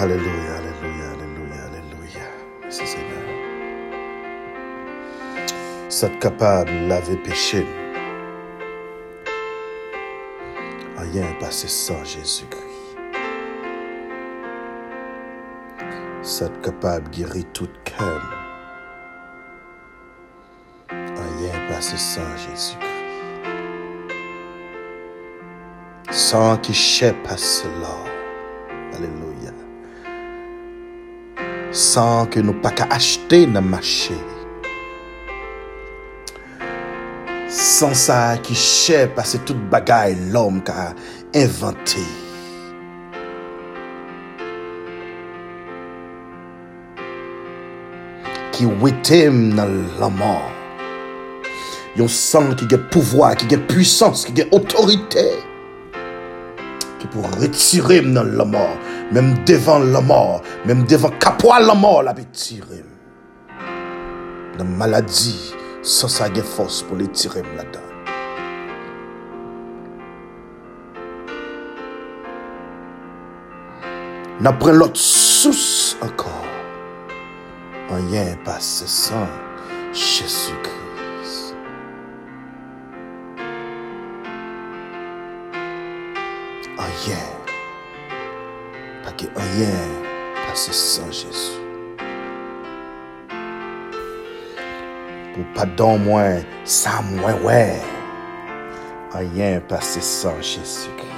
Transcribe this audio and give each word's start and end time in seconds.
Alléluia, 0.00 0.54
Alléluia, 0.58 1.10
Alléluia, 1.10 1.64
Alléluia. 1.66 2.26
Merci 2.62 2.86
Seigneur. 2.86 3.18
C'est 5.88 6.16
capable 6.20 6.70
de 6.70 6.86
laver 6.86 7.16
péché. 7.16 7.66
Rien 10.98 11.26
passé 11.40 11.66
sans 11.66 12.04
Jésus-Christ. 12.04 12.96
C'est 16.22 16.62
capable 16.62 17.10
de 17.10 17.16
guérir 17.16 17.44
toute 17.52 17.82
cœur. 17.82 18.22
Rien 20.90 21.68
passé 21.68 21.96
sans 21.96 22.36
Jésus-Christ. 22.36 22.86
Sans 26.12 26.56
qui 26.58 26.72
chèpe 26.72 27.26
à 27.28 27.36
cela. 27.36 28.17
san 31.78 32.26
ke 32.32 32.42
nou 32.42 32.58
pa 32.62 32.72
ka 32.74 32.88
achete 32.90 33.44
nan 33.46 33.68
machè. 33.70 34.16
San 37.54 37.94
sa 37.96 38.18
ki 38.44 38.56
chè 38.58 39.04
pase 39.14 39.38
tout 39.46 39.60
bagay 39.72 40.16
l'om 40.34 40.58
ka 40.66 40.90
inventè. 41.38 42.02
Ki 48.52 48.66
witem 48.82 49.44
nan 49.54 49.78
laman. 50.02 50.42
Yon 51.98 52.10
san 52.10 52.50
ki 52.58 52.66
gen 52.74 52.82
pouvoi, 52.90 53.32
ki 53.38 53.46
gen 53.54 53.62
pwisans, 53.70 54.26
ki 54.26 54.34
gen 54.42 54.50
otorite. 54.58 55.28
Ki 56.98 57.06
pou 57.14 57.22
retirem 57.38 58.10
nan 58.18 58.34
laman. 58.38 58.87
Mem 59.12 59.34
devan 59.48 59.92
la 59.92 60.00
mor, 60.00 60.42
mem 60.66 60.84
devan 60.86 61.14
kapwa 61.18 61.58
la 61.60 61.74
mor 61.74 62.02
la 62.04 62.12
bi 62.12 62.24
tirem. 62.32 62.88
Nan 64.58 64.74
maladi, 64.78 65.36
san 65.82 66.10
sa 66.12 66.28
gen 66.34 66.44
fos 66.44 66.82
pou 66.88 66.98
li 66.98 67.08
tirem 67.16 67.48
la 67.56 67.64
dan. 67.72 67.86
Nan 74.44 74.58
pren 74.60 74.76
lot 74.78 74.96
sous 74.96 75.96
ankor. 76.04 76.44
An 77.94 78.12
yen 78.12 78.36
pase 78.44 78.86
san, 78.86 79.30
Chesu 79.92 80.52
kri. 80.62 80.78
yeah. 87.06 87.37
Que 89.18 89.26
rien 89.36 89.74
passe 90.46 90.70
sans 90.70 91.10
Jésus. 91.10 91.58
Pour 95.34 95.44
pardon 95.54 95.98
moins, 95.98 96.38
ça 96.64 97.02
moins 97.02 97.34
ouais. 97.42 97.80
Rien 99.12 99.60
passe 99.68 99.98
sans 100.00 100.36
Jésus-Christ. 100.40 101.08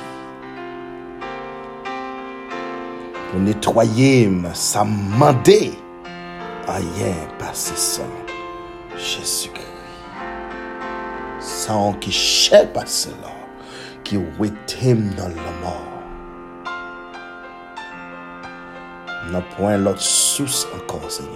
Pour 3.31 3.41
nettoyer, 3.41 4.31
ça 4.55 4.85
mandé. 4.85 5.73
Rien 6.67 7.15
passe 7.39 7.75
sans 7.77 8.03
Jésus-Christ. 8.97 9.67
Sans 11.39 11.93
qui 11.95 12.13
cherche 12.13 12.77
à 12.77 12.87
cela, 12.87 13.33
qui 14.05 14.17
waitem 14.39 15.11
dans 15.17 15.29
la 15.29 15.53
mort. 15.63 15.90
N'a 19.31 19.41
point 19.43 19.77
l'autre 19.77 20.01
source 20.01 20.67
encore, 20.75 21.09
Seigneur. 21.09 21.31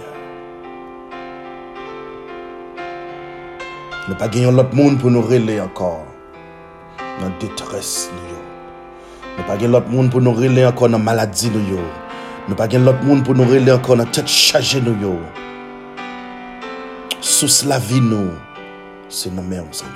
Nous 4.09 4.15
pas 4.15 4.27
gagner 4.27 4.51
l'autre 4.51 4.75
monde 4.75 4.99
pour 4.99 5.09
nous 5.09 5.21
relayer 5.21 5.61
encore. 5.61 6.03
Dans 7.21 7.29
la 7.29 7.37
détresse, 7.39 8.11
nous. 9.37 9.43
pas 9.45 9.55
gagner 9.55 9.69
l'autre 9.69 9.87
monde 9.87 10.11
pour 10.11 10.19
nous 10.19 10.33
relayer 10.33 10.65
encore 10.65 10.89
dans 10.89 10.97
la 10.97 11.03
maladie, 11.05 11.49
nous. 11.49 11.79
Nous 12.49 12.55
pas 12.55 12.67
l'autre 12.67 13.01
monde 13.01 13.23
pour 13.23 13.33
nous 13.33 13.45
relayer 13.45 13.71
encore 13.71 13.95
dans 13.95 14.03
la 14.03 14.09
tête 14.11 14.27
chargée, 14.27 14.81
nous. 14.81 15.19
Sous 17.21 17.65
la 17.65 17.79
vie, 17.79 18.01
nous, 18.01 18.31
c'est 19.07 19.33
nous-mêmes, 19.33 19.71
Seigneur. 19.71 19.93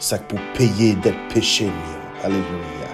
C'est 0.00 0.26
pour 0.26 0.40
payer 0.54 0.96
péchés, 1.32 1.66
nous. 1.66 2.24
Alléluia. 2.24 2.89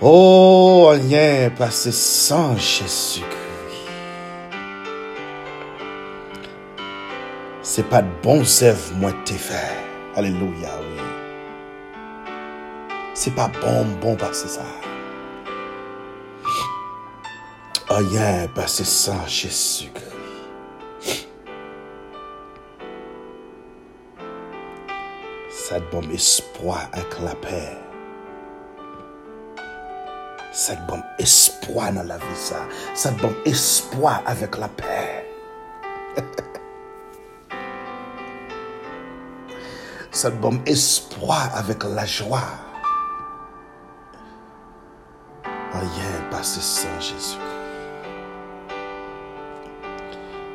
Oh, 0.00 0.92
rien 0.92 1.50
passé 1.50 1.90
sans 1.90 2.56
Jésus-Christ. 2.56 3.26
C'est 7.62 7.88
pas 7.88 8.02
de 8.02 8.08
bons 8.22 8.62
œuvres, 8.62 8.94
moi, 8.94 9.10
t'ai 9.24 9.34
fait. 9.34 9.74
Alléluia, 10.14 10.70
oui. 10.80 11.02
C'est 13.12 13.34
pas 13.34 13.50
bon, 13.60 13.86
bon, 14.00 14.14
parce 14.14 14.44
que 14.44 14.48
ça. 14.48 14.62
Rien 17.90 18.46
passé 18.54 18.84
sans 18.84 19.26
Jésus-Christ. 19.26 20.04
Ça 25.50 25.80
te 25.80 25.90
bon 25.90 26.08
espoir 26.12 26.88
avec 26.92 27.18
la 27.20 27.34
paix. 27.34 27.87
Ça 30.58 30.74
te 30.74 30.90
bon 30.90 31.00
espoir 31.20 31.92
dans 31.92 32.02
la 32.02 32.16
vie, 32.16 32.24
ça. 32.34 32.66
Ça 32.92 33.12
te 33.12 33.22
bon 33.22 33.32
espoir 33.44 34.24
avec 34.26 34.58
la 34.58 34.66
paix. 34.66 35.24
Ça 40.10 40.32
te 40.32 40.36
bon 40.36 40.60
espoir 40.66 41.52
avec 41.54 41.84
la 41.84 42.04
joie. 42.04 42.42
Rien 45.44 46.28
passé 46.28 46.60
sans 46.60 47.00
Jésus. 47.00 47.38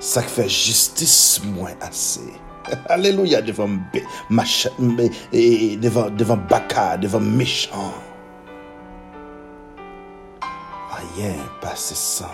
Ça 0.01 0.21
fait 0.21 0.49
justice 0.49 1.39
moins 1.45 1.75
assez. 1.79 2.33
Alléluia 2.89 3.41
devant 3.41 3.69
et 5.31 5.77
devant 5.77 6.09
devant 6.09 6.37
baka, 6.37 6.97
devant 6.97 7.21
méchant. 7.21 7.93
Rien 11.15 11.35
passé 11.61 11.93
sans 11.95 12.31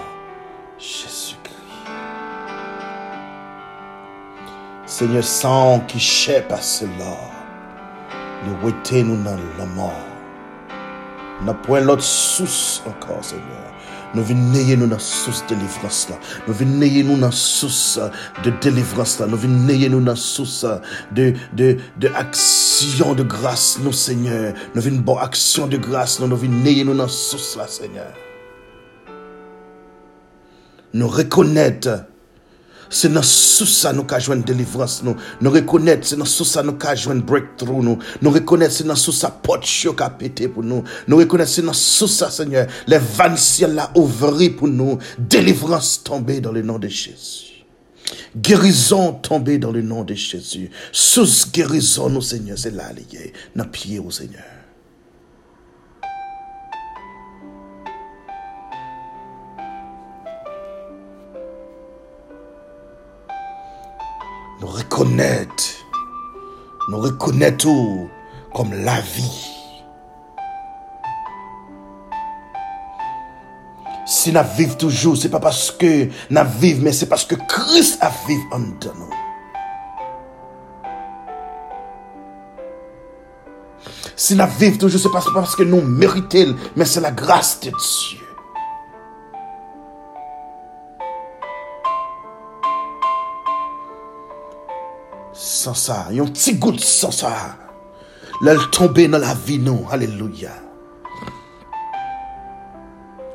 Jésus-Christ. 0.77 1.55
Seigneur, 4.85 5.23
sans 5.23 5.81
qui 5.81 5.99
cherche 5.99 6.51
à 6.51 6.61
cela, 6.61 7.17
nous 8.45 8.65
waiting 8.65 9.07
nous 9.07 9.23
dans 9.23 9.37
la 9.57 9.65
mort. 9.65 9.91
N'a 11.45 11.53
point 11.53 11.81
l'autre 11.81 12.03
source 12.03 12.81
encore, 12.87 13.23
Seigneur. 13.23 13.45
Nous 14.15 14.23
venons 14.23 14.77
nous 14.77 14.87
dans 14.87 14.95
la 14.95 14.99
source 14.99 15.43
de 15.43 15.55
délivrance 15.55 16.07
là. 16.09 16.15
Nous 16.47 16.53
venons 16.53 17.03
nous 17.03 17.17
dans 17.17 17.29
de 17.29 18.49
délivrance 18.61 19.19
là. 19.19 19.27
Nous 19.27 19.37
venons 19.37 19.89
nous 19.89 19.99
dans 19.99 20.11
la 20.11 20.15
source 20.15 20.65
de, 21.11 21.33
de, 21.53 21.77
de 21.97 22.07
action 22.15 23.13
de 23.13 23.23
grâce, 23.23 23.77
nous, 23.81 23.91
Seigneur. 23.91 24.53
Nous 24.73 24.81
venons 24.81 25.01
bonne 25.01 25.19
action 25.21 25.67
de 25.67 25.77
grâce, 25.77 26.19
nous, 26.19 26.27
nous 26.27 26.37
venons 26.37 26.85
nous 26.85 26.95
dans 26.95 27.03
la 27.03 27.09
source 27.09 27.57
là, 27.57 27.67
Seigneur. 27.67 28.13
Nous 30.93 31.07
reconnaître 31.07 32.05
c'est 32.89 33.13
dans 33.13 33.21
ça 33.21 33.93
nous 33.93 34.03
qu'à 34.03 34.19
joindre 34.19 34.43
délivrance 34.43 35.03
nous. 35.03 35.15
Nous 35.41 35.51
reconnaître 35.51 36.07
c'est 36.07 36.15
dans 36.15 36.25
ça 36.25 36.63
nous 36.63 36.73
qu'à 36.73 36.95
joindre 36.95 37.23
breakthrough 37.23 37.83
nous. 37.83 37.99
Nous 38.21 38.31
reconnaître 38.31 38.73
c'est 38.73 38.83
dans 38.83 38.95
ça 38.95 39.29
porte 39.29 39.65
chaud 39.65 39.93
qu'a 39.93 40.09
pété 40.09 40.47
pour 40.47 40.63
nous. 40.63 40.83
Nous 41.07 41.17
reconnaître 41.17 41.51
c'est 41.51 41.61
dans 41.61 41.73
ça 41.73 42.31
Seigneur 42.31 42.67
les 42.87 42.97
vannes 42.97 43.37
ciel 43.37 43.75
là 43.75 43.91
ouvrées 43.95 44.49
pour 44.49 44.67
nous. 44.67 44.97
Délivrance 45.19 46.03
tombée 46.03 46.41
dans 46.41 46.51
le 46.51 46.63
nom 46.63 46.79
de 46.79 46.87
Jésus. 46.87 47.63
Guérison 48.35 49.13
tombée 49.13 49.59
dans 49.59 49.71
le 49.71 49.83
nom 49.83 50.03
de 50.03 50.15
Jésus. 50.15 50.71
Sous 50.91 51.51
guérison 51.51 52.09
nous 52.09 52.21
Seigneur 52.21 52.57
c'est 52.57 52.73
là 52.73 52.91
lié. 52.91 53.33
Dans 53.55 53.65
pied 53.65 53.99
au 53.99 54.09
Seigneur. 54.09 54.58
Nous 64.59 64.67
reconnaître, 64.67 65.63
nous 66.89 66.99
reconnaître 66.99 67.57
tout 67.57 68.09
comme 68.53 68.73
la 68.73 68.99
vie. 69.01 69.45
Si 74.05 74.31
nous 74.33 74.41
vivons 74.57 74.75
toujours, 74.75 75.17
c'est 75.17 75.29
pas 75.29 75.39
parce 75.39 75.71
que 75.71 76.09
nous 76.29 76.41
vivons, 76.59 76.81
mais 76.83 76.91
c'est 76.91 77.05
parce 77.05 77.25
que 77.25 77.35
Christ 77.35 77.99
a 78.01 78.09
vécu 78.27 78.41
en 78.51 78.59
nous. 78.59 79.09
Si 84.15 84.35
nous 84.35 84.45
vivons 84.57 84.77
toujours, 84.77 84.99
ce 84.99 85.07
n'est 85.07 85.13
pas 85.13 85.23
parce 85.33 85.55
que 85.55 85.63
nous 85.63 85.81
méritons, 85.81 86.55
mais 86.75 86.85
c'est 86.85 87.01
la 87.01 87.11
grâce 87.11 87.59
de 87.61 87.69
Dieu. 87.69 88.28
Sans 95.59 95.73
ça, 95.73 96.07
il 96.09 96.15
y 96.15 96.19
a 96.21 96.23
un 96.23 96.25
petit 96.27 96.53
goût 96.53 96.77
sans 96.77 97.11
ça. 97.11 97.57
Là, 98.41 98.53
elle 98.53 98.69
tombe 98.71 98.97
dans 98.97 99.17
la 99.17 99.33
vie, 99.33 99.59
non. 99.59 99.85
Alléluia. 99.91 100.51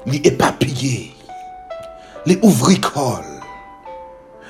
Les 0.07 0.23
éparpillé. 0.25 1.15
Les 2.25 2.39
ouvricole. 2.41 3.43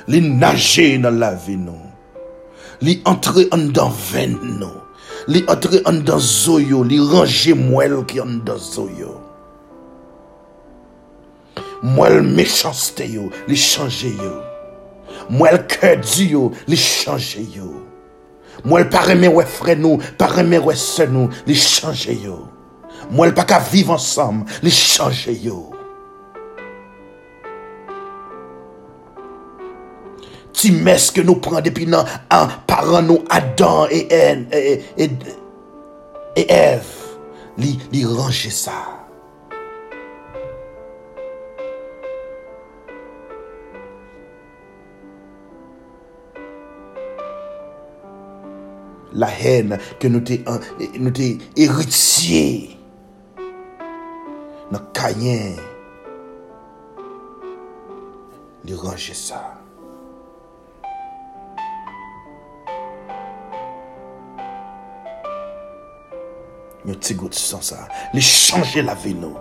Les 0.06 0.21
nager 0.21 0.99
dans 0.99 1.11
la 1.11 1.35
vie, 1.35 1.56
non. 1.56 1.81
Les 2.81 3.03
entrer 3.06 3.49
en 3.50 3.59
dans 3.59 3.91
veine, 3.91 4.38
non. 4.61 4.81
Les 5.26 5.44
entrer 5.49 5.82
en 5.85 5.94
dans 5.94 6.21
zoyo. 6.21 6.85
Les 6.85 7.00
ranger 7.00 7.55
moelle 7.55 8.06
qui 8.06 8.21
en 8.21 8.26
dans 8.44 8.56
zoyo. 8.56 9.21
Méchanceté, 11.82 13.09
yo. 13.09 13.31
Les 13.49 13.56
changer, 13.56 14.11
yo. 14.11 14.53
Mwen 15.31 15.55
el 15.55 15.62
kè 15.71 15.94
di 16.03 16.31
yo, 16.35 16.49
li 16.69 16.79
chanje 16.81 17.44
yo. 17.55 17.71
Mwen 18.65 18.85
el 18.85 18.91
pareme 18.93 19.31
we 19.32 19.44
fre 19.49 19.76
nou, 19.79 20.00
pareme 20.21 20.61
we 20.65 20.75
se 20.79 21.06
nou, 21.11 21.31
li 21.49 21.56
chanje 21.59 22.17
yo. 22.25 22.43
Mwen 23.11 23.31
el 23.31 23.37
pa 23.37 23.47
ka 23.49 23.61
vive 23.71 23.97
ansam, 23.97 24.43
li 24.65 24.73
chanje 24.75 25.35
yo. 25.44 25.61
Ti 30.55 30.71
mes 30.73 31.11
ke 31.12 31.25
nou 31.26 31.43
pran 31.44 31.65
depi 31.65 31.88
nan 31.91 32.09
an 32.32 32.53
paran 32.69 33.09
nou 33.11 33.25
Adan 33.32 33.91
e, 33.93 34.05
en, 34.15 34.47
e, 34.55 34.61
e, 34.97 35.09
e, 35.09 35.38
e 36.41 36.44
Ev, 36.55 36.93
li, 37.61 37.75
li 37.93 38.05
range 38.06 38.53
sa. 38.55 38.94
La 49.14 49.28
haine 49.28 49.78
que 49.99 50.08
nous 50.08 50.20
t'avons 50.20 50.61
nous 50.99 51.12
héritié 51.56 52.76
dans 54.70 54.81
Caïn. 54.93 55.56
de 58.64 58.75
ranger 58.75 59.14
ça. 59.14 59.55
Nous 66.84 66.94
petit 66.94 67.14
goût 67.14 67.28
sans 67.32 67.62
ça. 67.62 67.88
Les 68.12 68.20
changer 68.20 68.82
la 68.82 68.94
nous. 68.94 69.37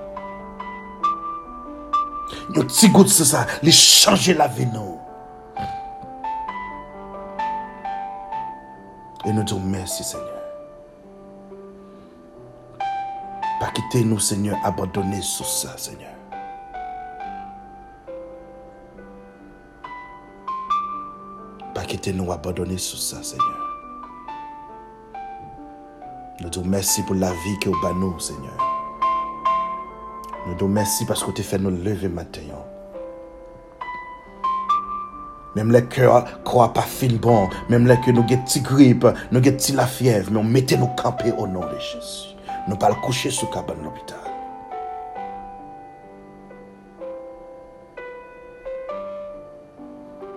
Nous 2.55 2.63
petit 2.63 2.89
goût 2.89 3.07
sans 3.07 3.25
ça. 3.25 3.45
Les 3.61 3.71
changer 3.71 4.33
la 4.33 4.47
nous. 4.47 4.99
Et 9.25 9.31
nous 9.31 9.43
disons 9.43 9.61
merci 9.61 10.03
Seigneur. 10.03 10.27
Pas 13.59 13.71
quitter 13.71 14.03
nous 14.03 14.19
Seigneur, 14.19 14.57
abandonner 14.63 15.21
sur 15.21 15.45
ça 15.45 15.77
Seigneur. 15.77 16.11
Pas 21.73 21.85
quitter 21.85 22.11
nous 22.11 22.31
abandonner 22.31 22.77
sur 22.77 22.99
ça 22.99 23.23
Seigneur. 23.23 23.59
Nous 26.41 26.49
disons 26.49 26.65
merci 26.65 27.01
pour 27.03 27.15
la 27.15 27.31
vie 27.31 27.59
que 27.61 27.69
vous 27.69 27.93
nous 27.93 28.19
Seigneur. 28.19 28.57
Nous 30.47 30.53
disons 30.55 30.67
merci 30.67 31.05
parce 31.05 31.23
que 31.23 31.31
tu 31.31 31.43
fait 31.43 31.59
nous 31.59 31.69
lever 31.69 32.09
maintenant. 32.09 32.72
Même 35.55 35.71
les 35.71 35.85
cœurs 35.85 36.25
croient 36.43 36.73
pas 36.73 36.81
fin 36.81 37.07
bon. 37.21 37.49
Même 37.69 37.87
les 37.87 37.99
que 38.01 38.11
nous 38.11 38.23
avons 38.23 38.43
petit 38.43 38.61
grippe, 38.61 39.07
nous 39.31 39.41
petit 39.41 39.71
la 39.73 39.85
fièvre. 39.85 40.31
Mais 40.31 40.39
on 40.39 40.43
mettait 40.43 40.77
nous 40.77 40.87
camper 40.87 41.31
au 41.37 41.47
nom 41.47 41.61
de 41.61 41.79
Jésus. 41.79 42.35
Nous 42.67 42.75
pas 42.75 42.89
le 42.89 42.95
coucher 42.95 43.29
sous 43.29 43.47
cabane 43.47 43.79
de 43.79 43.83
l'hôpital. 43.83 44.17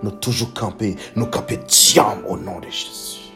Nous 0.03 0.11
toujours 0.11 0.53
camper, 0.53 0.95
nous 1.15 1.25
camper 1.25 1.57
diam 1.67 2.19
au 2.27 2.37
nom 2.37 2.59
de 2.59 2.67
Jésus. 2.69 3.33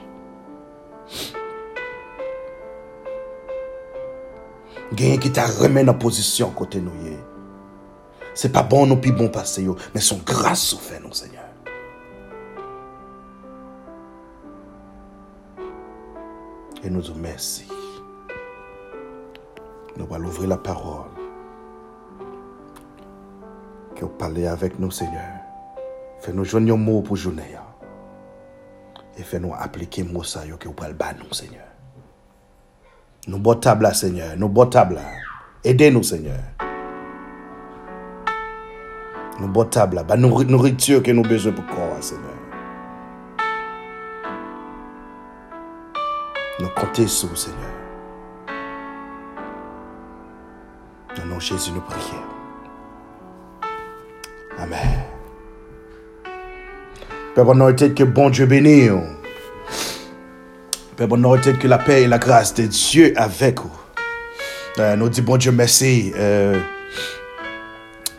Gagne 4.94 5.20
qui 5.20 5.32
t'a 5.32 5.48
remis 5.48 5.88
en 5.90 5.94
position 5.94 6.52
côté 6.52 6.80
nous. 6.80 6.92
C'est 8.34 8.52
pas 8.52 8.64
bon 8.64 8.86
nous 8.86 8.98
plus 8.98 9.12
bon 9.12 9.30
passer, 9.30 9.68
mais 9.96 10.02
son 10.02 10.20
grâce 10.26 10.74
au 10.74 10.78
fait, 10.78 11.00
nous, 11.00 11.14
Seigneur. 11.14 11.51
Et 16.84 16.90
nous 16.90 17.02
disons 17.02 17.16
merci. 17.16 17.68
Nous 19.98 20.08
allons 20.14 20.28
ouvrir 20.28 20.50
la 20.50 20.58
parole. 20.58 21.10
Que 23.96 24.06
vous 24.06 24.12
parlez 24.12 24.48
avec 24.48 24.80
nous, 24.80 24.92
Seigneur. 24.92 25.22
Fais-nous 26.22 26.44
joindre 26.46 26.74
un 26.74 26.78
mot 26.78 27.02
pour 27.02 27.16
journée. 27.16 27.56
Et 29.18 29.24
fais-nous 29.24 29.54
appliquer 29.54 30.04
mot 30.04 30.24
ça 30.24 30.42
que 30.60 30.68
vous 30.68 30.74
parlez 30.74 30.96
nous, 31.20 31.34
Seigneur. 31.34 31.66
Nous 33.28 33.38
bon 33.38 33.56
table 33.56 33.94
Seigneur. 33.94 34.36
Nous 34.38 34.50
bon 34.50 34.66
table 34.66 35.00
Aidez-nous, 35.64 36.02
Seigneur. 36.02 36.40
Nous 39.40 39.64
table 39.66 40.04
Bah, 40.08 40.18
nous 40.18 40.44
nourriture 40.44 41.04
que 41.04 41.12
nous 41.12 41.22
besoin 41.24 41.52
pour 41.52 41.66
croire, 41.68 42.02
Seigneur. 42.02 42.41
Nous 46.62 46.70
comptons 46.70 47.08
sur 47.08 47.30
vous, 47.30 47.36
Seigneur. 47.36 47.58
Dans 51.18 51.26
nom 51.26 51.38
de 51.38 51.42
Jésus, 51.42 51.72
nous 51.72 51.82
prions. 51.82 52.22
Amen. 54.60 54.80
Père, 57.34 57.46
bon 57.46 57.76
que 57.76 58.04
bon 58.04 58.30
Dieu 58.30 58.46
bénisse. 58.46 58.92
Père, 60.96 61.08
bon 61.08 61.40
que 61.40 61.68
la 61.68 61.80
paix 61.80 62.04
et 62.04 62.08
la 62.08 62.20
grâce 62.20 62.54
de 62.54 62.68
Dieu 62.68 63.12
avec 63.16 63.60
vous. 63.60 63.72
Euh, 64.78 64.96
nous 64.96 65.10
disons 65.10 65.24
bon 65.24 65.38
Dieu 65.38 65.52
merci. 65.52 66.14
Euh, 66.16 66.62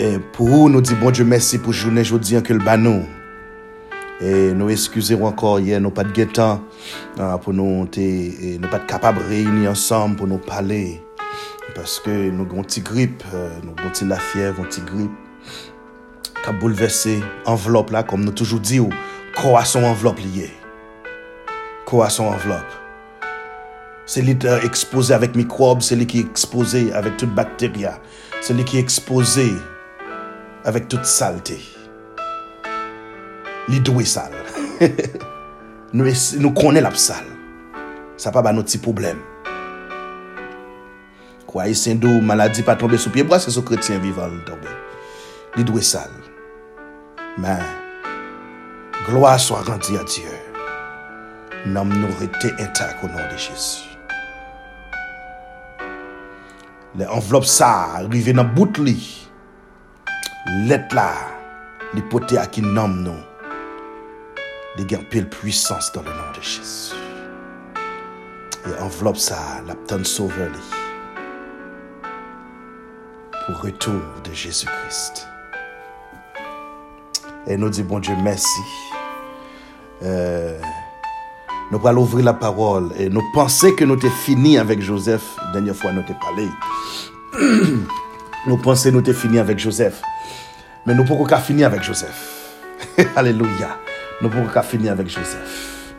et 0.00 0.18
pour 0.32 0.48
vous, 0.48 0.68
nous 0.68 0.80
disons 0.80 0.96
bon 0.96 1.12
Dieu 1.12 1.24
merci 1.24 1.58
pour 1.58 1.72
journée 1.72 2.00
aujourd'hui 2.00 2.42
que 2.42 2.52
le 2.52 2.58
banou. 2.58 3.06
E 4.22 4.52
nou 4.54 4.70
eskuse 4.70 5.16
ou 5.16 5.26
ankor 5.26 5.58
ye 5.66 5.80
nou 5.82 5.90
pat 5.94 6.12
getan 6.14 6.60
pou 7.42 7.50
nou 7.50 7.88
te 7.90 8.04
e, 8.06 8.50
nou 8.62 8.70
pat 8.70 8.84
kapab 8.90 9.18
reyni 9.26 9.66
ansam 9.66 10.14
pou 10.14 10.30
nou 10.30 10.38
pale. 10.46 11.00
Paske 11.74 12.12
nou 12.30 12.46
gonti 12.46 12.84
grip, 12.86 13.24
e, 13.32 13.40
nou 13.64 13.74
gonti 13.80 14.06
la 14.06 14.20
fiev, 14.30 14.54
gonti 14.60 14.84
grip. 14.86 15.18
Ka 16.42 16.54
bouleverse 16.54 17.16
envelop 17.50 17.90
la 17.94 18.04
kom 18.06 18.22
nou 18.22 18.34
toujou 18.38 18.62
di 18.62 18.78
ou 18.84 18.94
kwa 19.34 19.64
son 19.66 19.88
envelop 19.90 20.22
liye. 20.22 20.52
Kwa 21.90 22.06
son 22.14 22.30
envelop. 22.30 22.78
Se 24.06 24.22
li 24.22 24.38
te 24.38 24.54
expose 24.62 25.14
avèk 25.18 25.34
mikrob, 25.38 25.82
se 25.82 25.98
li 25.98 26.06
ki 26.06 26.22
expose 26.28 26.86
avèk 26.94 27.18
tout 27.18 27.34
bakteria. 27.34 27.96
Se 28.38 28.54
li 28.54 28.66
ki 28.66 28.78
expose 28.78 29.50
avèk 30.68 30.90
tout 30.94 31.10
salte. 31.10 31.71
li 33.70 33.82
dwe 33.84 34.06
sal. 34.08 34.32
nou, 35.96 36.08
nou 36.42 36.54
konen 36.56 36.82
lap 36.84 36.96
sal. 36.98 37.28
Sa 38.20 38.32
pa 38.34 38.42
ba 38.44 38.54
nou 38.54 38.66
ti 38.66 38.80
problem. 38.82 39.20
Kwa 41.48 41.66
yi 41.68 41.76
sen 41.76 42.00
do 42.00 42.10
maladi 42.24 42.64
pa 42.64 42.78
tombe 42.80 42.98
sou 43.00 43.12
pie, 43.12 43.26
bwa 43.28 43.38
se 43.42 43.52
sou 43.52 43.66
kretien 43.66 44.00
vivan 44.02 44.32
li 44.32 44.42
tombe. 44.48 44.76
Li 45.58 45.66
dwe 45.68 45.84
sal. 45.84 46.12
Men, 47.40 47.62
gloa 49.06 49.36
so 49.40 49.58
a 49.58 49.62
grandi 49.66 49.98
a 50.00 50.04
Diyo. 50.08 50.38
Nam 51.72 51.92
nou 51.94 52.10
rete 52.18 52.50
entak 52.58 53.04
ou 53.04 53.10
nan 53.12 53.28
de 53.30 53.38
Jezu. 53.38 53.88
Le 56.98 57.06
envelop 57.08 57.46
sa, 57.48 58.02
rive 58.12 58.34
nan 58.36 58.50
bout 58.56 58.80
li. 58.82 58.96
Let 60.68 60.92
la, 60.96 61.10
li 61.94 62.02
pote 62.12 62.36
a 62.40 62.48
ki 62.50 62.64
nam 62.66 62.98
nou. 63.04 63.31
De 64.78 64.84
garder 64.84 65.22
puissance 65.22 65.92
dans 65.92 66.02
le 66.02 66.10
nom 66.10 66.30
de 66.36 66.42
Jésus. 66.42 66.94
Et 68.66 68.80
enveloppe 68.80 69.16
ça, 69.16 69.60
la 69.66 69.74
petite 69.74 70.06
sauveur 70.06 70.50
pour 73.46 73.60
retour 73.60 74.00
de 74.24 74.32
Jésus-Christ. 74.32 75.26
Et 77.46 77.56
nous 77.56 77.68
disons, 77.68 77.88
bon 77.88 77.98
Dieu, 77.98 78.14
merci. 78.22 78.60
Euh, 80.02 80.58
Nous 81.72 81.86
allons 81.86 82.02
ouvrir 82.02 82.24
la 82.24 82.34
parole 82.34 82.90
et 82.98 83.08
nous 83.08 83.22
pensons 83.32 83.72
que 83.72 83.84
nous 83.84 83.96
t'es 83.96 84.10
fini 84.10 84.58
avec 84.58 84.80
Joseph. 84.80 85.22
Dernière 85.52 85.74
fois, 85.74 85.92
nous 85.92 86.02
t'ai 86.02 86.14
parlé. 86.14 86.46
nous 88.46 88.56
pensons 88.58 88.90
que 88.90 88.94
nous 88.94 89.00
t'es 89.02 89.14
fini 89.14 89.38
avec 89.38 89.58
Joseph. 89.58 90.02
Mais 90.86 90.94
nous 90.94 91.02
ne 91.02 91.08
pouvons 91.08 91.26
pas 91.26 91.38
finir 91.40 91.68
avec 91.68 91.82
Joseph. 91.82 92.58
Alléluia. 93.16 93.78
Nous 94.22 94.30
pas 94.30 94.62
finir 94.62 94.92
avec 94.92 95.08
Joseph. 95.08 95.94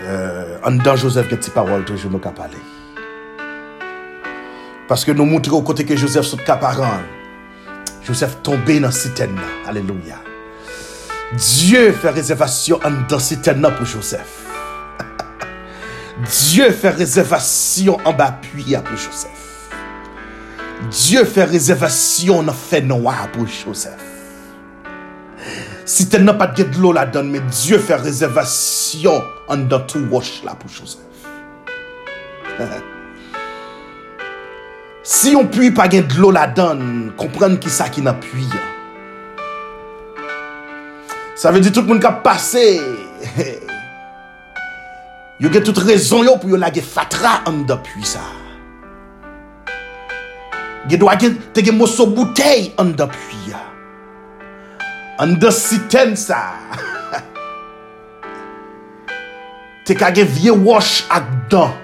Euh, 0.00 0.58
en 0.64 0.72
dedans 0.72 0.96
Joseph, 0.96 1.28
des 1.28 1.36
paroles 1.50 1.84
toujours 1.84 2.10
nous 2.10 2.18
parler. 2.18 2.56
Parce 4.88 5.04
que 5.04 5.12
nous 5.12 5.24
montrons 5.24 5.58
au 5.58 5.62
côté 5.62 5.84
que 5.84 5.96
Joseph 5.96 6.24
sont 6.26 6.36
capables. 6.38 6.82
Joseph 8.02 8.38
tombé 8.42 8.80
dans 8.80 8.90
citerne. 8.90 9.38
Alléluia. 9.66 10.16
Dieu 11.34 11.92
fait 11.92 12.10
réservation 12.10 12.80
dans 13.08 13.16
la 13.16 13.20
citerne 13.20 13.72
pour 13.76 13.86
Joseph. 13.86 14.42
Dieu 16.28 16.70
fait 16.72 16.90
réservation 16.90 17.98
en 18.04 18.12
bas 18.12 18.38
pour 18.42 18.96
Joseph. 18.96 19.30
Dieu 20.90 21.24
fait 21.24 21.44
réservation 21.44 22.42
dans 22.42 22.52
fait 22.52 22.82
noir 22.82 23.28
pour 23.32 23.46
Joseph. 23.46 24.11
Si 25.84 26.08
tu 26.08 26.20
n'as 26.20 26.34
pas 26.34 26.46
de 26.46 26.64
l'eau 26.80 26.92
là-dedans, 26.92 27.24
mais 27.24 27.40
Dieu 27.40 27.78
fait 27.78 27.96
réservation 27.96 29.22
en 29.48 29.56
dans 29.56 29.80
tout 29.80 30.06
wash 30.10 30.42
là 30.44 30.54
pour 30.54 30.70
Joseph. 30.70 31.00
Si 35.04 35.34
on 35.34 35.46
puit 35.48 35.72
pas 35.72 35.88
de 35.88 36.00
l'eau 36.16 36.30
là-dedans, 36.30 36.78
comprendre 37.16 37.58
qui 37.58 37.68
ça 37.68 37.88
qui 37.88 38.00
n'a 38.02 38.12
puits. 38.12 38.46
Ça 41.34 41.50
veut 41.50 41.58
dire 41.58 41.72
tout 41.72 41.80
le 41.80 41.88
monde 41.88 41.98
qui 41.98 42.06
a 42.06 42.12
passé. 42.12 42.80
Il 45.40 45.52
y 45.52 45.56
a 45.56 45.60
toute 45.60 45.78
raison 45.78 46.38
pour 46.38 46.50
y 46.50 46.56
lage 46.56 46.80
fatra 46.82 47.42
en 47.46 47.64
depuis 47.64 48.04
ça. 48.04 48.20
Il 50.88 50.96
doit 50.96 51.14
avoir 51.14 51.32
des 51.52 51.72
morceaux 51.72 52.06
bouteille 52.06 52.72
en 52.78 52.84
depuis. 52.84 53.41
an 55.22 55.36
de 55.38 55.50
siten 55.54 56.16
sa, 56.18 56.40
te 59.86 59.94
kage 59.94 60.24
vie 60.26 60.50
wosh 60.64 61.04
ak 61.14 61.28
dan, 61.52 61.76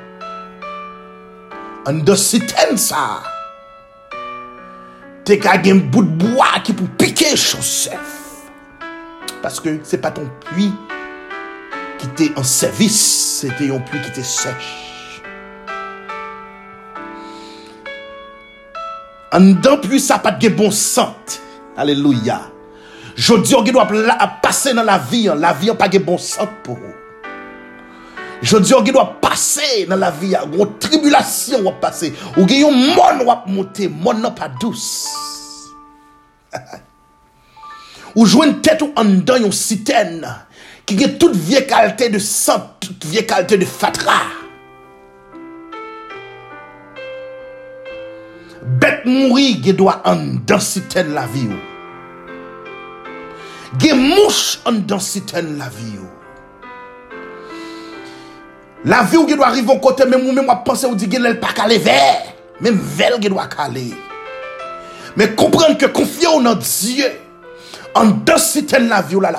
an 1.86 2.00
de 2.08 2.16
siten 2.18 2.74
sa, 2.82 3.04
te 5.28 5.38
kage 5.38 5.76
mbout 5.78 6.10
bwa 6.18 6.50
ki 6.66 6.74
pou 6.80 6.90
pike 6.98 7.30
chosef, 7.38 8.18
paske 9.44 9.76
se 9.86 10.02
pa 10.02 10.10
ton 10.18 10.26
pui 10.48 10.72
ki 12.02 12.12
te 12.18 12.30
an 12.34 12.50
servis, 12.56 13.00
se 13.38 13.54
te 13.54 13.70
yon 13.70 13.86
pui 13.86 14.02
ki 14.02 14.18
te 14.18 14.26
sech. 14.26 14.70
An 19.36 19.52
dan 19.62 19.78
pui 19.84 20.02
sa 20.02 20.18
pat 20.24 20.42
ge 20.42 20.50
bon 20.58 20.74
sant, 20.74 21.38
aleluya, 21.78 22.42
Jodi 23.18 23.50
yo 23.50 23.64
ge 23.66 23.72
dwa 23.74 23.82
pase 24.42 24.70
nan 24.78 24.86
la 24.86 24.94
vi 25.02 25.24
an, 25.28 25.40
la 25.42 25.50
vi 25.52 25.72
an 25.72 25.76
pa 25.78 25.88
ge 25.90 25.98
bon 25.98 26.20
sant 26.22 26.52
pou 26.62 26.78
ou. 26.78 26.94
Jodi 28.46 28.70
yo 28.70 28.78
ge 28.86 28.92
dwa 28.94 29.02
pase 29.18 29.86
nan 29.90 29.98
la 29.98 30.12
vi 30.14 30.36
an, 30.38 30.52
ou 30.54 30.68
tribulasyon 30.78 31.64
wap 31.66 31.80
pase, 31.82 32.12
ou 32.36 32.46
ge 32.46 32.60
yon 32.60 32.76
mon 32.94 33.24
wap 33.26 33.48
monte, 33.50 33.88
mon 33.90 34.22
nan 34.22 34.36
pa 34.38 34.46
dous. 34.62 34.84
ou 38.14 38.22
jwen 38.22 38.60
tèt 38.62 38.84
ou 38.86 38.94
an 39.02 39.16
dan 39.26 39.48
yon 39.48 39.54
siten, 39.54 40.22
ki 40.86 40.98
ge 41.00 41.08
tout 41.18 41.34
vie 41.34 41.64
kalte 41.66 42.06
de 42.12 42.20
sant, 42.22 42.70
tout 42.78 43.08
vie 43.10 43.24
kalte 43.26 43.58
de 43.58 43.66
fatra. 43.66 44.20
Bet 48.78 49.02
mouri 49.10 49.56
ge 49.66 49.74
dwa 49.74 49.98
an 50.06 50.38
dan 50.46 50.62
siten 50.62 51.10
la 51.18 51.26
vi 51.34 51.48
ou. 51.50 51.67
Ge 53.76 53.92
mouche 53.92 54.60
dedans 54.66 54.98
citerne 54.98 55.58
la 55.58 55.68
vie. 55.68 55.98
La 58.84 59.02
vie 59.02 59.18
qui 59.26 59.34
doit 59.34 59.48
arriver 59.48 59.72
au 59.72 59.78
côté, 59.78 60.06
même 60.06 60.26
ou 60.26 60.32
même 60.32 60.50
penser 60.64 60.86
ou 60.86 60.94
dit 60.94 61.08
qu'elle 61.08 61.38
pas 61.38 61.52
calé 61.54 61.78
vers. 61.78 62.22
Même 62.60 62.78
vel 62.80 63.20
qui 63.20 63.28
doit 63.28 63.46
caler. 63.46 63.92
Mais 65.16 65.34
comprendre 65.34 65.76
que 65.76 65.86
confiant 65.86 66.44
en 66.44 66.54
Dieu, 66.54 67.10
en 67.94 68.06
deux 68.06 68.38
citernes 68.38 68.88
la 68.88 69.02
vie 69.02 69.16
ou 69.16 69.20
la 69.20 69.32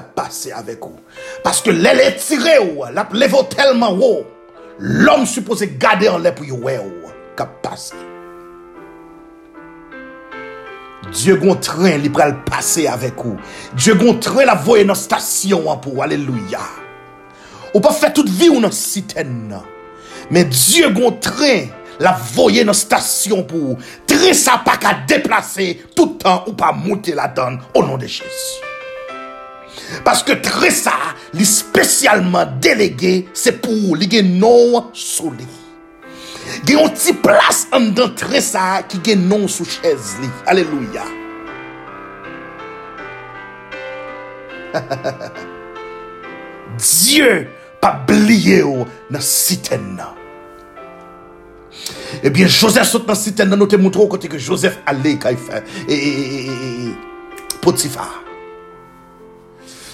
avec 0.55 0.79
vous. 0.81 0.99
Parce 1.43 1.61
que 1.61 1.71
l'aile 1.71 2.01
est 2.01 2.15
tirée 2.17 2.59
ou, 2.59 2.83
la 2.93 3.07
lève 3.13 3.35
tellement 3.49 3.93
haut. 3.93 4.25
L'homme 4.77 5.25
supposé 5.25 5.75
garder 5.77 6.09
en 6.09 6.19
l'air 6.19 6.35
pour 6.35 6.45
y 6.45 6.51
ou, 6.51 6.57
cap 7.35 7.61
passer. 7.61 7.95
Diyo 11.09 11.39
gon 11.41 11.57
tren 11.63 12.01
li 12.03 12.11
pral 12.13 12.35
pase 12.45 12.85
avek 12.89 13.23
ou. 13.25 13.37
Diyo 13.77 13.95
gon 13.99 14.19
tren 14.21 14.49
la 14.49 14.57
voye 14.59 14.85
nan 14.87 14.97
stasyon 14.97 15.67
an 15.71 15.81
pou. 15.81 16.03
Aleluya. 16.05 16.61
Ou 17.73 17.81
pa 17.83 17.93
fè 17.95 18.11
tout 18.13 18.29
vi 18.29 18.49
ou 18.51 18.61
nan 18.61 18.73
siten 18.75 19.33
nan. 19.49 19.65
Men 20.29 20.49
Diyo 20.53 20.91
gon 20.95 21.17
tren 21.23 21.69
la 21.99 22.13
voye 22.35 22.63
nan 22.67 22.77
stasyon 22.77 23.45
pou. 23.49 23.77
Tren 24.09 24.37
sa 24.37 24.59
pa 24.65 24.77
ka 24.81 24.95
deplase 25.09 25.71
toutan 25.97 26.45
ou 26.45 26.57
pa 26.57 26.73
mouti 26.75 27.17
la 27.17 27.29
dan. 27.33 27.57
O 27.73 27.85
nan 27.85 27.97
de 28.01 28.09
Jésus. 28.09 28.59
Paske 30.05 30.35
tre 30.45 30.69
sa 30.73 30.93
li 31.33 31.45
spesyalman 31.47 32.59
delege 32.61 33.23
se 33.37 33.55
pou 33.57 33.97
li 33.97 34.09
gen 34.11 34.35
nou 34.41 34.85
sou 34.93 35.33
li. 35.33 35.58
Y 36.67 36.75
a 36.75 36.81
une 36.81 36.89
petite 36.89 37.21
place 37.21 37.67
en 37.71 37.79
dedans 37.79 38.09
très 38.15 38.41
ça 38.41 38.81
qui 38.87 39.11
est 39.11 39.15
non 39.15 39.47
sous 39.47 39.65
chaise 39.65 40.15
li. 40.21 40.29
Alléluia. 40.45 41.03
Dieu 46.77 47.47
pas 47.81 48.03
oublié 48.03 48.63
dans 49.09 49.21
citerne. 49.21 50.03
Eh 52.23 52.29
bien, 52.29 52.47
Joseph 52.47 52.87
saute 52.87 53.05
dans 53.05 53.15
citerne, 53.15 53.55
nous 53.55 53.67
te 53.67 53.75
montrons 53.75 54.07
côté 54.07 54.27
que 54.27 54.37
Joseph 54.37 54.79
quand 54.85 55.29
il 55.29 55.37
fait 55.37 55.63
et, 55.87 56.49
Potiphar. 57.61 58.23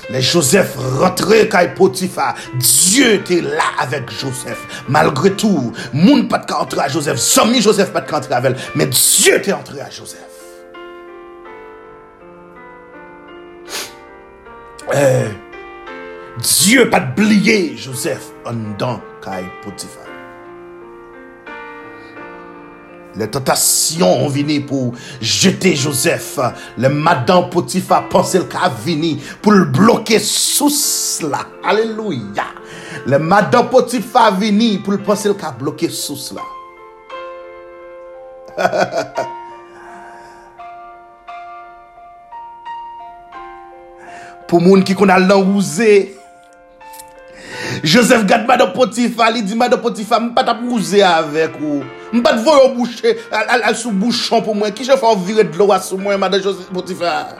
Les 0.09 0.21
Joseph 0.21 0.75
rentré 0.77 1.49
kay 1.49 1.73
Potifa. 1.75 2.35
Dieu 2.55 3.15
était 3.15 3.41
là 3.41 3.63
avec 3.79 4.09
Joseph. 4.11 4.83
Malgré 4.87 5.31
tout, 5.31 5.73
moun 5.93 6.27
pas 6.27 6.39
de 6.39 6.53
entrer 6.53 6.81
à 6.81 6.87
Joseph. 6.87 7.17
Somni 7.17 7.61
Joseph 7.61 7.91
pas 7.91 8.01
de 8.01 8.13
entrer 8.13 8.33
avec 8.33 8.51
elle. 8.51 8.61
Mais 8.75 8.85
Dieu 8.85 9.37
était 9.37 9.53
entré 9.53 9.81
à 9.81 9.89
Joseph. 9.89 10.19
Euh, 14.93 15.29
Dieu 16.37 16.89
pas 16.89 16.99
de 16.99 17.75
Joseph 17.75 18.27
en 18.45 18.53
dans 18.77 19.01
kay 19.23 19.43
Potifa. 19.63 20.04
Les 23.17 23.29
tentations 23.29 24.25
ont 24.25 24.27
venu 24.27 24.61
pour 24.61 24.93
jeter 25.21 25.75
Joseph. 25.75 26.39
Les 26.77 26.89
madame 26.89 27.49
Potiphar 27.49 28.09
pensait 28.09 28.45
qu'à 28.45 28.67
venir 28.69 29.17
pour 29.41 29.53
le 29.53 29.65
bloquer 29.65 30.19
sous 30.19 30.69
cela. 30.69 31.39
Alléluia. 31.63 32.43
Les 33.05 33.19
madame 33.19 33.69
Potiphar 33.69 34.37
venu 34.37 34.79
pour 34.79 34.91
le 34.93 34.99
penser 34.99 35.33
qu'à 35.33 35.51
bloquer 35.51 35.89
sous 35.89 36.17
cela. 36.17 36.41
pour 44.47 44.61
moun 44.61 44.83
qui 44.83 44.93
qu'on 44.93 45.09
a 45.09 45.19
l'enrousé. 45.19 46.17
Joseph 47.83 48.25
garde 48.25 48.47
madame 48.47 48.73
Potiphar, 48.73 49.31
il 49.35 49.43
dit 49.43 49.55
madame 49.55 49.81
je 49.83 50.23
ne 50.23 50.29
pas 50.33 50.43
t'aprouser 50.43 51.03
avec 51.03 51.59
vous. 51.59 51.83
Je 52.11 52.17
ne 52.17 52.23
pas 52.23 52.33
te 52.33 52.73
boucher, 52.75 53.17
elle 53.31 53.75
sous 53.75 53.91
bouchon 53.91 54.41
pour 54.41 54.55
moi. 54.55 54.71
Qui 54.71 54.83
je 54.83 54.91
fais 54.91 55.15
virer 55.25 55.43
de 55.43 55.57
l'eau 55.57 55.71
sous 55.81 55.97
moi, 55.97 56.17
madame 56.17 56.41
Joseph 56.41 56.67
Potiphar? 56.73 57.35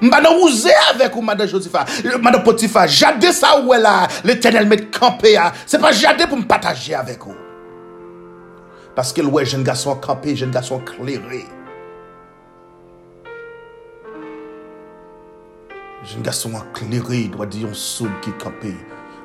Je 0.00 0.06
ne 0.06 0.10
pas 0.10 0.20
avec 0.90 1.14
vous, 1.14 1.22
madame 1.22 1.46
Joseph. 1.46 1.72
Madame 2.20 2.42
Potiphar, 2.42 2.88
jade 2.88 3.24
ça 3.30 3.60
où 3.60 3.72
est 3.72 3.78
là, 3.78 4.08
l'éternel 4.24 4.66
met 4.66 4.86
campé. 4.86 5.38
Ce 5.66 5.76
n'est 5.76 5.82
pas 5.82 5.92
jade 5.92 6.28
pour 6.28 6.38
me 6.38 6.44
partager 6.44 6.94
avec 6.94 7.24
vous. 7.24 7.36
Parce 8.96 9.12
que 9.12 9.22
ouais, 9.22 9.44
jeune 9.44 9.62
garçon 9.62 9.94
campé, 9.94 10.34
jeune 10.36 10.50
garçon 10.50 10.80
clairé. 10.80 11.46
Jen 16.02 16.24
gason 16.26 16.56
ankleri, 16.58 17.28
wadi 17.38 17.62
yon 17.62 17.74
soub 17.78 18.10
ki 18.24 18.32
kampe, 18.42 18.72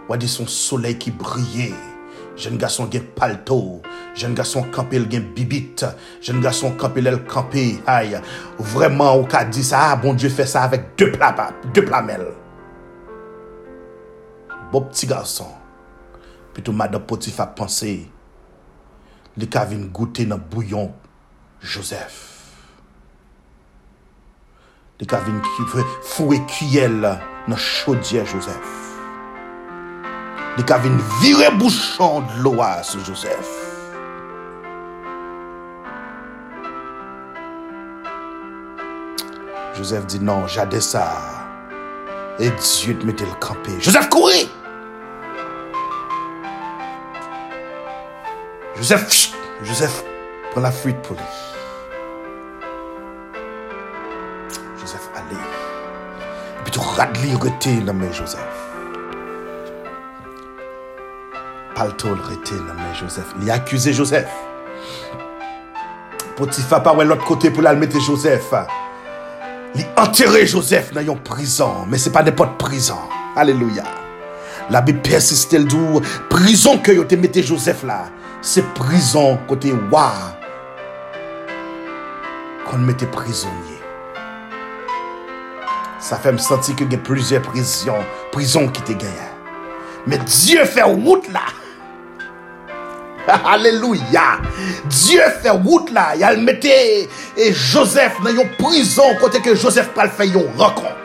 wadi 0.09 0.27
son 0.29 0.45
soley 0.45 0.97
ki 1.01 1.13
brye. 1.17 1.71
Jen 2.37 2.59
gason 2.61 2.91
gen 2.93 3.07
palto, 3.17 3.79
jen 4.13 4.35
gason 4.37 4.67
kampe 4.73 4.99
el 4.99 5.07
gen 5.09 5.25
bibit, 5.33 5.81
jen 6.21 6.37
gason 6.43 6.75
kampe 6.77 7.01
el 7.01 7.09
el 7.09 7.17
kampe, 7.25 7.63
ay, 7.89 8.13
vreman 8.75 9.17
ou 9.17 9.25
ka 9.29 9.41
di 9.49 9.65
sa, 9.65 9.87
ah, 9.87 9.97
bon 9.97 10.13
dieu 10.13 10.29
fe 10.29 10.45
sa 10.45 10.67
avek 10.69 10.91
de 11.01 11.09
plapap, 11.15 11.65
de 11.73 11.81
plamel. 11.81 12.27
Bo 14.69 14.83
pti 14.85 15.09
gason, 15.09 15.49
pitou 16.53 16.77
madan 16.77 17.01
poti 17.09 17.33
fa 17.33 17.49
panse, 17.57 17.97
li 19.33 19.49
ka 19.49 19.65
vin 19.65 19.89
goute 19.89 20.29
nan 20.29 20.45
bouyon 20.53 20.93
Joseph. 21.57 22.26
Li 24.99 25.05
ka 25.05 25.17
vin 25.17 25.39
fouer 26.01 26.41
cuillère 26.47 27.19
dans 27.47 27.55
chaudière 27.55 28.25
Joseph. 28.25 28.55
Li 30.57 30.65
ka 30.65 30.79
vin 30.79 30.97
virer 31.21 31.51
bouchon 31.51 32.21
de 32.21 32.41
l'eau 32.41 32.57
sur 32.81 33.05
Joseph. 33.05 33.47
Joseph 39.75 40.07
dit 40.07 40.19
non, 40.19 40.47
j'adais 40.47 40.81
ça. 40.81 41.11
Et 42.39 42.49
Dieu 42.49 42.97
te 42.97 43.05
mettait 43.05 43.25
le 43.25 43.39
campé. 43.39 43.73
Joseph 43.79 44.09
courit. 44.09 44.49
Joseph, 48.75 49.31
Joseph 49.61 50.03
prend 50.51 50.61
la 50.61 50.71
fuite 50.71 50.99
pour 51.03 51.15
lui. 51.15 51.46
Et 56.97 57.05
puis 57.13 57.29
tout 57.31 57.37
radli 57.37 57.79
rete 57.79 57.85
dans 57.85 57.93
main 57.93 58.11
Joseph. 58.11 58.39
Palto 61.75 62.07
le 62.07 62.21
rete 62.21 62.53
dans 62.53 62.73
main 62.73 62.93
Joseph. 62.99 63.35
Il 63.41 63.51
a 63.51 63.55
accusé 63.55 63.93
Joseph. 63.93 64.29
Potiphar 66.35 66.81
pas 66.81 67.03
l'autre 67.03 67.23
côté 67.25 67.51
pour 67.51 67.61
la 67.61 67.73
mettre 67.75 67.99
Joseph. 67.99 68.51
Il 69.75 69.85
enterré 69.95 70.47
Joseph 70.47 70.91
dans 70.91 71.01
une 71.01 71.19
prison, 71.19 71.85
mais 71.87 71.99
c'est 71.99 72.11
pas 72.11 72.23
n'importe 72.23 72.57
prison. 72.57 72.97
Alléluia. 73.35 73.83
La 74.69 74.81
Bible 74.81 75.01
persiste, 75.01 75.55
dit, 75.55 75.77
prison 76.29 76.79
que 76.79 76.91
vous 76.91 77.03
te 77.03 77.15
mettez 77.15 77.43
Joseph 77.43 77.83
là, 77.83 78.05
c'est 78.41 78.65
prison 78.73 79.37
côté 79.47 79.71
wa 79.91 80.11
qu'on 82.65 82.77
mettait 82.79 83.05
prisonnier. 83.05 83.76
Ça 86.07 86.15
fait 86.15 86.31
me 86.31 86.37
sentir 86.37 86.73
que 86.73 86.85
y 86.85 86.95
a 86.95 86.99
plusieurs 86.99 87.41
prisons, 87.41 87.99
prisons 88.31 88.69
qui 88.69 88.81
te 88.81 88.93
gagnent. 88.93 89.11
Mais 90.05 90.17
Dieu 90.19 90.63
fait 90.63 90.83
route 90.83 91.27
là. 91.33 91.41
Alléluia. 93.45 94.39
Dieu 94.85 95.19
fait 95.41 95.49
route 95.49 95.91
là. 95.91 96.15
Il 96.15 96.23
a 96.23 96.33
mettait 96.37 97.09
et 97.35 97.51
Joseph 97.51 98.13
dans 98.23 98.29
une 98.29 98.49
prison 98.51 99.03
côté 99.19 99.41
que 99.41 99.53
Joseph 99.53 99.89
pas 99.89 100.07
fait 100.07 100.27
une 100.27 100.37
rencontre. 100.57 100.95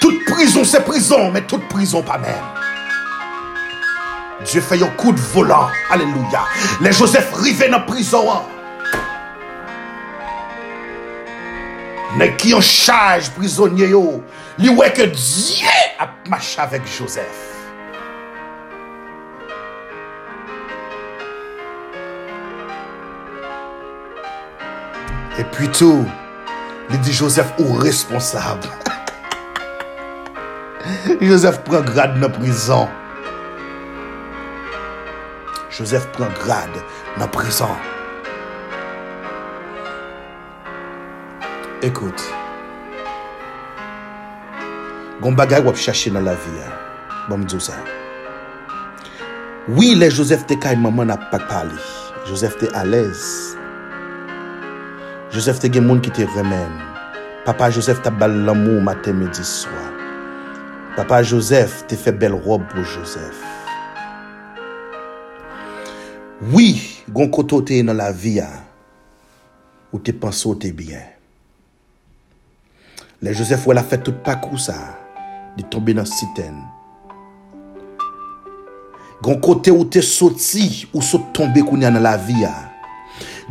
Toute 0.00 0.24
prison 0.26 0.62
c'est 0.62 0.84
prison, 0.84 1.32
mais 1.32 1.42
toute 1.42 1.66
prison 1.66 2.00
pas 2.00 2.18
même. 2.18 2.63
Dieu 4.44 4.60
fait 4.60 4.82
un 4.82 4.88
coup 4.88 5.12
de 5.12 5.20
volant. 5.20 5.68
Alléluia. 5.90 6.44
Les 6.80 6.92
Joseph 6.92 7.32
rivaient 7.34 7.68
dans 7.68 7.78
la 7.78 7.84
prison. 7.84 8.30
hein. 8.30 8.42
Mais 12.16 12.36
qui 12.36 12.54
en 12.54 12.60
charge 12.60 13.30
prisonnier 13.30 13.88
li 14.58 14.68
ouais 14.68 14.92
que 14.92 15.02
Dieu 15.02 15.66
a 15.98 16.08
marché 16.28 16.60
avec 16.60 16.82
Joseph. 16.86 17.50
Et 25.38 25.44
puis 25.44 25.68
tout, 25.68 26.04
il 26.90 27.00
dit 27.00 27.12
Joseph 27.12 27.52
ou 27.58 27.72
responsable? 27.74 28.68
Joseph 31.20 31.60
prend 31.64 31.80
grade 31.80 32.14
dans 32.14 32.28
la 32.28 32.28
prison. 32.28 32.88
Joseph 35.74 36.06
pren 36.14 36.30
grade 36.38 36.82
nan 37.18 37.30
prezant. 37.34 37.74
Ekout, 41.84 42.22
goun 45.20 45.34
bagay 45.36 45.64
wap 45.66 45.76
chache 45.76 46.12
nan 46.14 46.24
la 46.28 46.36
vi 46.38 46.54
ya, 46.60 46.70
bom 47.26 47.42
djou 47.42 47.60
sa. 47.60 47.74
Oui, 49.66 49.94
le 49.98 50.10
Joseph 50.12 50.46
te 50.46 50.58
kay 50.60 50.76
maman 50.76 51.10
ap 51.10 51.26
pak 51.32 51.48
pali. 51.48 51.80
Joseph 52.28 52.58
te 52.60 52.68
alez. 52.78 53.24
Joseph 55.34 55.58
te 55.60 55.72
gen 55.72 55.88
moun 55.88 56.02
ki 56.04 56.12
te 56.14 56.28
remen. 56.36 56.78
Papa 57.48 57.70
Joseph 57.72 58.04
ta 58.04 58.12
bal 58.12 58.44
l'amou 58.46 58.84
maten 58.84 59.18
midi 59.18 59.44
swa. 59.44 59.88
Papa 60.94 61.22
Joseph 61.24 61.82
te 61.90 61.98
fe 61.98 62.14
bel 62.14 62.36
rob 62.46 62.68
pou 62.70 62.86
Joseph. 62.94 63.53
Oui, 66.42 66.80
gon 67.14 67.28
koto 67.30 67.60
te 67.62 67.76
nan 67.86 67.94
la 67.94 68.08
viya, 68.10 68.48
ou 69.94 70.00
te 70.02 70.10
panso 70.10 70.56
te 70.58 70.72
byen. 70.74 71.04
Le 73.22 73.32
Joseph 73.32 73.68
wè 73.70 73.76
la 73.78 73.84
fè 73.86 74.00
tout 74.02 74.18
pakou 74.26 74.58
sa, 74.58 74.74
di 75.54 75.62
tombe 75.70 75.94
nan 75.94 76.08
siten. 76.10 76.56
Gon 79.22 79.38
kote 79.44 79.70
ou 79.70 79.86
te 79.86 80.02
soti, 80.02 80.88
ou 80.90 81.04
sot 81.06 81.30
tombe 81.38 81.62
koun 81.62 81.86
ya 81.86 81.92
nan 81.94 82.02
la 82.02 82.16
viya. 82.18 82.50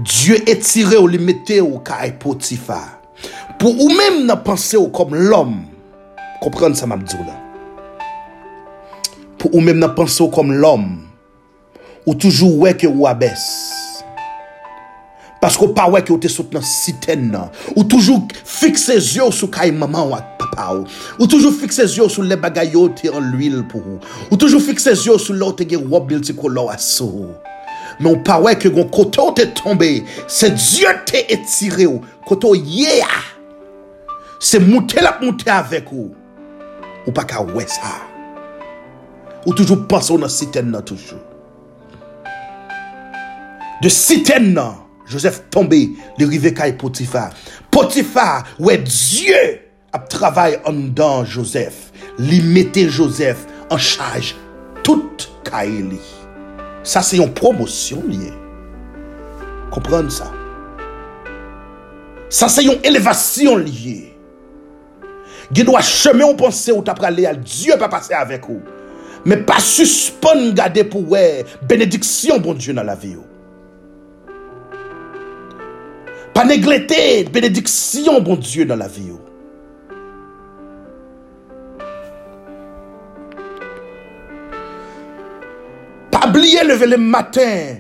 Diyo 0.04 0.36
etire 0.44 1.00
ou 1.00 1.08
li 1.08 1.22
mette 1.24 1.62
ou 1.64 1.80
ka 1.88 2.02
ay 2.04 2.18
potifa. 2.20 2.82
Po 3.64 3.72
ou 3.72 3.96
mèm 3.96 4.26
nan 4.28 4.44
panse 4.44 4.76
ou 4.76 4.92
kom 4.92 5.16
l'om, 5.16 5.56
kompren 6.44 6.76
sa 6.76 6.92
mabdou 6.92 7.24
la. 7.24 7.40
Po 9.40 9.54
ou 9.54 9.64
mèm 9.64 9.80
nan 9.80 9.96
panse 9.96 10.20
ou 10.20 10.28
kom 10.36 10.52
l'om, 10.52 10.92
ou 12.06 12.16
toujou 12.16 12.64
wè 12.64 12.74
ke 12.78 12.90
ou 12.90 13.08
abès. 13.10 13.44
Paske 15.44 15.66
ou 15.66 15.76
pa 15.76 15.90
wè 15.92 16.00
ke 16.06 16.14
ou 16.14 16.22
te 16.24 16.30
sot 16.32 16.54
nan 16.56 16.64
siten 16.64 17.26
nan. 17.34 17.50
Ou 17.76 17.84
toujou 17.88 18.24
fikse 18.48 18.96
zyo 19.04 19.28
sou 19.36 19.52
kay 19.52 19.74
maman 19.76 20.14
wak 20.14 20.30
papa 20.40 20.70
ou. 20.78 20.88
Ou 21.18 21.28
toujou 21.28 21.52
fikse 21.56 21.88
zyo 21.96 22.08
sou 22.12 22.24
le 22.28 22.38
bagay 22.40 22.72
yo 22.76 22.86
te 22.96 23.12
an 23.12 23.34
l'uil 23.34 23.60
pou 23.72 23.84
ou. 23.84 24.00
Ou 24.30 24.40
toujou 24.40 24.64
fikse 24.64 24.96
zyo 25.04 25.18
sou 25.20 25.36
lò 25.36 25.52
te 25.58 25.68
gen 25.68 25.90
wop 25.92 26.08
bil 26.12 26.24
ti 26.24 26.36
kolò 26.38 26.70
aso 26.72 27.10
ou. 27.10 27.34
Men 28.00 28.14
ou 28.14 28.24
pa 28.26 28.40
wè 28.42 28.56
ke 28.60 28.72
gon 28.74 28.88
koto 28.94 29.30
te 29.38 29.50
tombe, 29.60 29.90
se 30.32 30.50
Diyo 30.56 30.96
te 31.10 31.26
etire 31.34 31.90
ou. 31.92 32.00
Koto 32.28 32.54
ye 32.56 33.02
ya. 33.02 33.20
Se 34.44 34.60
moutè 34.64 35.04
la 35.04 35.18
moutè 35.20 35.52
avèk 35.54 35.92
ou. 35.92 36.10
Ou 37.04 37.12
pa 37.16 37.28
ka 37.28 37.44
wè 37.52 37.68
sa. 37.68 38.00
Ou 39.44 39.52
toujou 39.52 39.84
panse 39.92 40.12
ou 40.16 40.22
nan 40.24 40.32
siten 40.32 40.72
nan 40.72 40.88
toujou. 40.88 41.33
de 43.82 43.90
siten 43.90 44.52
nan, 44.54 44.84
Joseph 45.10 45.42
tombe, 45.54 45.80
li 46.20 46.28
rive 46.30 46.54
kay 46.56 46.74
e 46.74 46.78
Potifar. 46.80 47.34
Potifar, 47.74 48.48
wè 48.62 48.78
Diyo 48.86 49.42
ap 49.94 50.08
travay 50.12 50.58
an 50.70 50.86
dan 50.96 51.28
Joseph. 51.30 51.92
Li 52.22 52.42
mette 52.46 52.86
Joseph 52.90 53.48
an 53.74 53.82
chaj 53.82 54.34
tout 54.86 55.28
kay 55.48 55.72
e 55.80 55.84
li. 55.94 56.02
Sa 56.88 57.04
se 57.06 57.20
yon 57.20 57.34
promosyon 57.36 58.06
liye. 58.12 58.32
Kompran 59.74 60.10
sa. 60.14 60.30
Sa 62.34 62.50
se 62.52 62.66
yon 62.66 62.82
elevasyon 62.86 63.64
liye. 63.66 64.14
Gye 65.54 65.66
do 65.68 65.76
a 65.78 65.84
cheme 65.86 66.24
ou 66.26 66.38
pense 66.40 66.72
ou 66.74 66.86
tap 66.86 67.02
prale 67.02 67.28
al 67.30 67.42
Diyo 67.44 67.78
pa 67.82 67.92
pase 67.92 68.16
avek 68.18 68.48
ou. 68.50 68.62
Me 69.28 69.38
pa 69.48 69.60
suspon 69.64 70.52
gade 70.58 70.84
pou 70.92 71.14
we 71.14 71.44
benediksyon 71.70 72.42
bon 72.44 72.58
Diyo 72.60 72.76
nan 72.78 72.90
la 72.90 72.98
vi 73.00 73.16
ou. 73.18 73.33
Pas 76.34 76.46
négliger 76.46 77.26
bénédiction 77.26 78.20
bon 78.22 78.36
Dieu 78.36 78.66
dans 78.66 78.76
la 78.76 78.88
vie. 78.88 79.12
Pas 86.10 86.28
oublier 86.28 86.64
lever 86.64 86.88
le 86.88 86.98
matin 86.98 87.76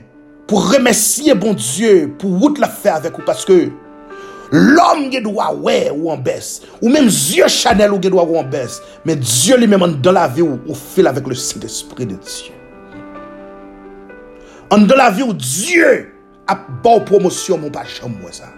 pour 0.45 0.71
remercier 0.71 1.33
bon 1.33 1.53
Dieu 1.53 2.13
pour 2.19 2.39
route 2.39 2.59
la 2.59 2.67
faire 2.67 2.95
avec 2.95 3.13
vous 3.13 3.23
parce 3.25 3.43
que 3.43 3.69
l'homme 4.51 5.09
qui 5.09 5.19
doit 5.19 5.55
ouais 5.55 5.91
ou 5.95 6.11
en 6.11 6.17
baisse 6.17 6.61
ou 6.81 6.89
même 6.89 7.07
Dieu 7.07 7.47
Chanel 7.47 7.91
ou 7.91 7.99
qui 7.99 8.09
doit 8.09 8.23
ou 8.23 8.37
en 8.37 8.43
baisse 8.43 8.81
mais 9.03 9.15
Dieu 9.15 9.57
lui-même 9.57 9.99
dans 10.01 10.11
la 10.11 10.27
vie 10.27 10.43
ou, 10.43 10.59
fait 10.75 11.05
avec 11.07 11.27
le 11.27 11.33
Saint-Esprit 11.33 12.05
de 12.05 12.15
Dieu. 12.15 12.53
En 14.69 14.77
dans 14.77 14.95
la 14.95 15.09
vie 15.09 15.23
où 15.23 15.33
Dieu 15.33 16.12
a 16.47 16.55
bon 16.55 16.99
promotion 17.01 17.57
mon 17.57 17.69
pas 17.69 17.83
jamais 17.85 18.15
moi 18.21 18.31
ça. 18.31 18.49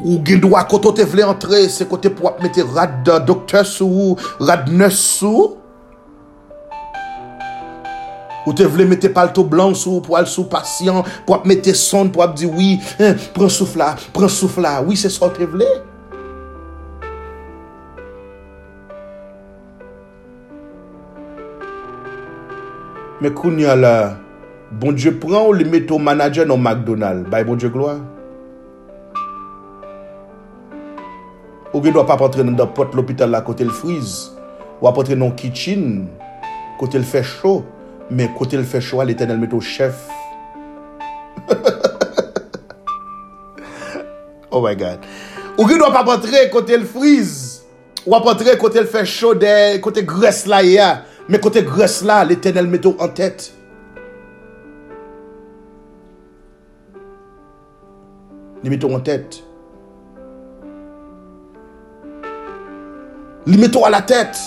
Ou 0.00 0.16
gen 0.24 0.40
koto 0.68 0.92
te 0.96 1.04
vle 1.04 1.24
entrer, 1.24 1.68
c'est 1.68 1.88
côté 1.88 2.08
pour 2.08 2.34
mettre 2.40 2.64
rad 2.72 3.02
de 3.04 3.18
docteur 3.26 3.66
sous, 3.66 4.16
rad 4.38 4.68
nurse 4.72 4.96
sous. 4.96 5.56
Ou 8.46 8.54
te 8.56 8.64
vle 8.64 8.86
mette 8.88 9.10
palto 9.12 9.44
blanc 9.44 9.76
sou 9.76 10.00
pou 10.00 10.16
al 10.16 10.26
sou 10.26 10.48
patient, 10.50 11.04
pou 11.26 11.36
ap 11.36 11.44
mette 11.48 11.74
son, 11.76 12.08
pou 12.08 12.24
ap 12.24 12.32
di 12.38 12.48
oui, 12.48 12.78
hein, 12.98 13.14
pren 13.36 13.52
souf 13.52 13.76
la, 13.76 13.92
pren 14.16 14.32
souf 14.32 14.56
la. 14.58 14.80
Oui, 14.80 14.96
se 14.96 15.12
so 15.12 15.28
te 15.36 15.44
vle. 15.44 15.68
Mè 23.20 23.28
koun 23.36 23.58
ya 23.60 23.74
la, 23.76 24.16
bon 24.80 24.94
Dje 24.96 25.10
pran 25.20 25.42
ou 25.44 25.52
li 25.52 25.66
meto 25.68 25.98
manager 26.00 26.46
nan 26.48 26.56
McDonald, 26.56 27.26
bay 27.28 27.44
bon 27.44 27.58
Dje 27.60 27.68
gloa? 27.68 27.98
Ou 31.74 31.82
gen 31.84 31.92
do 31.92 32.00
ap 32.00 32.08
apatre 32.14 32.40
nan 32.46 32.56
da 32.56 32.64
pot 32.64 32.96
l'opital 32.96 33.28
la 33.34 33.42
kote 33.44 33.60
l'friz, 33.68 34.32
ou 34.78 34.88
apatre 34.88 35.18
nan 35.20 35.34
kitchen, 35.36 36.08
kote 36.80 36.96
l'fè 37.02 37.20
chou, 37.20 37.60
mè 38.08 38.32
kote 38.38 38.56
l'fè 38.56 38.80
chou 38.80 39.04
al 39.04 39.12
eten 39.12 39.28
el 39.36 39.42
meto 39.42 39.60
chef. 39.60 40.00
oh 44.50 44.64
my 44.64 44.72
God. 44.80 45.04
Ou 45.58 45.68
gen 45.68 45.76
do 45.76 45.84
ap 45.92 46.00
apatre 46.06 46.48
kote 46.56 46.72
l'friz, 46.80 47.60
ou 48.06 48.16
apatre 48.16 48.56
kote 48.64 48.80
l'fè 48.80 49.04
chou 49.04 49.36
de 49.36 49.76
kote 49.84 50.08
gres 50.08 50.46
la 50.48 50.64
ya, 50.64 51.04
Mais 51.30 51.38
côté 51.38 51.62
graisse 51.62 52.02
là, 52.02 52.24
l'éternel 52.24 52.66
met 52.66 52.84
en 52.84 53.08
tête. 53.08 53.52
Les 58.64 58.68
mettons 58.68 58.94
en 58.94 59.00
tête. 59.00 59.42
Les 63.46 63.56
mettons 63.56 63.84
à 63.84 63.90
la 63.90 64.02
tête. 64.02 64.38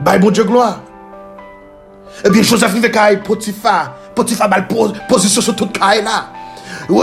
Bye, 0.00 0.18
bon 0.18 0.30
Dieu, 0.30 0.44
gloire. 0.44 0.82
Ebyen 2.24 2.42
Joseph 2.44 2.74
rive 2.74 2.90
kay 2.92 3.16
Potifa 3.24 3.94
Potifa 4.16 4.48
bal 4.50 4.66
posisyon 5.08 5.44
sou 5.44 5.54
tout 5.56 5.70
kay 5.72 6.02
la 6.04 6.26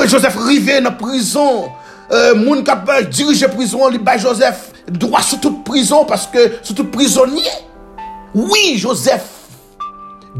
Joseph 0.05 0.35
rive 0.45 0.81
nan 0.83 0.97
prison 0.99 1.71
Moun 2.37 2.61
kap 2.67 2.85
dirije 3.09 3.49
prison 3.55 3.89
Li 3.93 3.97
bay 4.03 4.19
Joseph 4.21 4.67
Dwa 4.87 5.23
sou 5.25 5.39
tout 5.41 5.63
prison 5.65 6.05
Sou 6.61 6.75
tout 6.75 6.91
prisonye 6.93 7.49
Oui 8.37 8.77
Joseph 8.77 9.33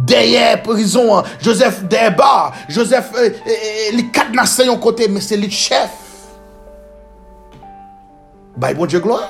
Deye 0.07 0.62
prison 0.63 1.23
Joseph 1.41 1.81
deye 1.89 2.12
bar 2.13 2.53
Joseph 2.69 3.10
li 3.97 4.05
kat 4.13 4.29
nasen 4.38 4.69
yon 4.69 4.77
kote 4.83 5.10
Men 5.10 5.25
se 5.25 5.39
li 5.39 5.49
chef 5.49 5.97
Bay 8.57 8.77
bon 8.77 8.89
Dje 8.89 9.01
gloa 9.01 9.25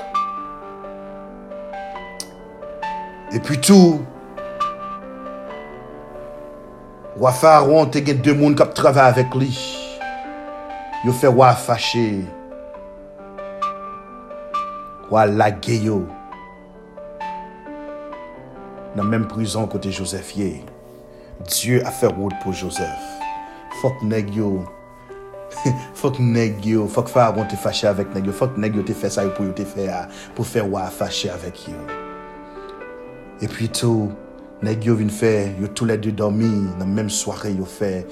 E 3.32 3.40
pi 3.44 3.56
tou 3.64 3.98
Roi 7.18 7.32
Pharaon 7.34 7.88
te 7.90 7.98
gen 8.06 8.20
de 8.22 8.30
moun 8.30 8.54
kap 8.54 8.76
trava 8.78 9.08
avèk 9.10 9.32
li. 9.40 9.48
Yo 11.02 11.10
fè 11.18 11.26
roi 11.32 11.50
fache. 11.58 12.04
Roi 15.08 15.24
lage 15.32 15.80
yo. 15.82 15.98
Nan 18.98 19.06
menm 19.12 19.28
prizon 19.30 19.68
kote 19.70 19.92
Joseph 19.94 20.32
ye. 20.34 20.56
Diyo 21.46 21.84
a 21.86 21.92
fè 21.94 22.08
roud 22.10 22.34
pou 22.42 22.50
Joseph. 22.50 23.04
Fok 23.78 24.00
neg 24.02 24.32
yo. 24.34 24.64
Fok 26.00 26.18
neg 26.18 26.66
yo. 26.66 26.88
Fok 26.90 27.12
Pharaon 27.12 27.46
te 27.46 27.54
fache 27.62 27.86
avèk 27.86 28.10
neg 28.16 28.26
yo. 28.26 28.34
Fok 28.34 28.58
neg 28.58 28.74
yo 28.74 28.82
te 28.82 28.96
fè 28.98 29.12
sa 29.14 29.22
yo 29.22 29.30
pou 29.36 29.46
yo 29.46 29.54
te 29.54 29.62
fè 29.68 29.86
ya. 29.86 30.00
Pou 30.34 30.42
fè 30.42 30.66
roi 30.66 30.88
fache 30.90 31.30
avèk 31.30 31.68
yo. 31.70 31.84
E 33.38 33.46
pi 33.52 33.70
tou. 33.70 34.10
Nèg 34.66 34.88
yo 34.88 34.96
vin 34.98 35.12
fè, 35.14 35.52
yo 35.60 35.68
tous 35.70 35.84
les 35.86 35.98
deux 36.02 36.10
dormi 36.10 36.66
dans 36.80 36.86
même 36.86 37.10
soirée 37.10 37.52
yo 37.52 37.64
fait, 37.64 38.08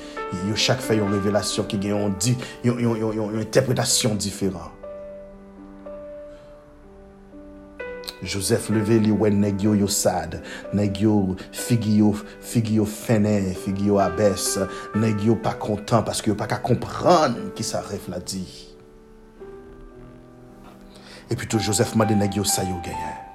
yo 0.46 0.54
chaque 0.54 0.78
fait 0.78 0.94
une 0.94 1.12
révélation 1.12 1.64
qui 1.64 1.76
gagne 1.76 1.94
on 1.94 2.08
dit, 2.10 2.36
une 2.62 3.40
interprétation 3.40 4.14
différente. 4.14 4.70
Joseph 8.26 8.68
levé 8.74 8.98
li 9.00 9.12
wè 9.14 9.30
nèg 9.30 9.62
yo 9.64 9.74
yo 9.78 9.88
sad, 9.88 10.40
nèg 10.74 11.00
yo 11.04 11.36
figi 11.54 11.98
yo, 12.00 12.12
figi 12.42 12.80
yo 12.80 12.84
fene, 12.84 13.54
figi 13.64 13.86
yo 13.88 14.00
abès, 14.02 14.58
nèg 14.94 15.22
yo 15.24 15.36
pas 15.36 15.54
content 15.54 16.02
parce 16.02 16.20
que 16.20 16.30
yo 16.30 16.36
qu'à 16.36 16.58
comprendre 16.58 17.54
qui 17.54 17.64
ça 17.64 17.80
rêve 17.80 18.10
la 18.10 18.18
dit. 18.18 18.74
Et 21.30 21.36
puis 21.36 21.48
tout 21.48 21.58
Joseph 21.58 21.94
m'a 21.94 22.04
dit 22.04 22.14
nèg 22.14 22.34
yo 22.34 22.44
gagné. 22.84 23.26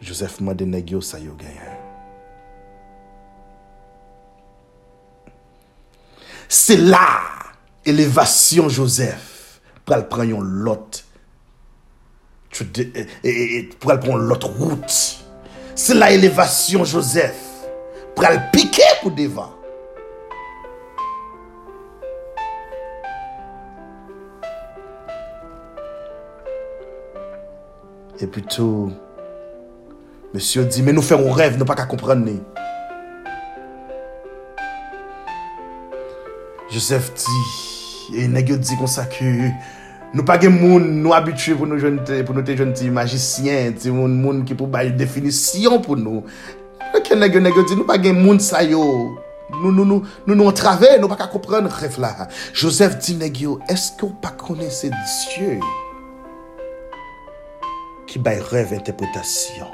Joseph 0.00 0.40
m'a 0.40 0.54
donné 0.54 0.84
ça 1.02 1.18
yo 1.18 1.36
C'est 6.48 6.76
là 6.76 7.20
élévation 7.84 8.68
Joseph 8.68 9.29
pour 10.08 10.22
l'autre 10.22 11.04
pour 14.00 14.16
l'autre 14.16 14.48
route. 14.48 15.24
C'est 15.74 15.94
là 15.94 16.10
élévation 16.10 16.84
Joseph 16.84 17.36
pour 18.14 18.24
le 18.24 18.38
piquer 18.52 18.82
pour 19.02 19.12
devant. 19.12 19.54
Et 28.22 28.26
tout 28.26 28.92
Monsieur 30.34 30.64
dit, 30.64 30.82
mais 30.82 30.92
nous 30.92 31.02
un 31.12 31.34
rêve, 31.34 31.58
nous 31.58 31.64
pas 31.64 31.74
qu'à 31.74 31.86
comprendre. 31.86 32.30
Joseph 36.70 37.12
dit, 37.14 38.16
et 38.16 38.28
nèg 38.28 38.52
dit 38.58 38.76
comme 38.76 38.86
ça 38.86 39.06
que 39.06 39.48
nous 40.12 40.24
pas 40.24 40.40
gen 40.40 40.58
moun 40.58 41.02
nous 41.02 41.12
habitués 41.12 41.54
pour 41.54 41.66
nous 41.66 41.78
jeunes 41.78 42.02
pour 42.24 42.34
nous 42.34 42.44
jeunes 42.44 42.74
magiciens, 42.90 43.72
ti 43.72 43.90
moun 43.90 44.20
moun 44.20 44.44
qui 44.44 44.54
pour 44.54 44.66
bailler 44.66 44.90
définition 44.90 45.80
pour 45.80 45.96
nous. 45.96 46.24
Que 47.04 47.14
nèg 47.14 47.36
nèg 47.36 47.54
dit 47.68 47.76
nous 47.76 47.84
pas 47.84 48.02
gen 48.02 48.16
moun 48.20 48.40
ça 48.40 48.62
yo. 48.62 49.18
Nous 49.62 49.72
nous 49.72 49.84
nous 49.84 50.04
nous 50.28 50.34
nous 50.36 50.52
travers, 50.52 51.00
nous 51.00 51.08
pas 51.08 51.16
qu'à 51.16 51.26
comprendre 51.26 51.68
rêve 51.70 51.98
là. 52.00 52.28
Joseph 52.52 52.98
dit 52.98 53.16
nèg 53.16 53.46
est-ce 53.68 53.92
que 53.92 54.06
vous 54.06 54.14
pas 54.14 54.30
connaissez 54.30 54.90
Dieu 54.90 55.58
qui 58.06 58.18
baille 58.18 58.40
rêve 58.40 58.72
interprétation? 58.74 59.66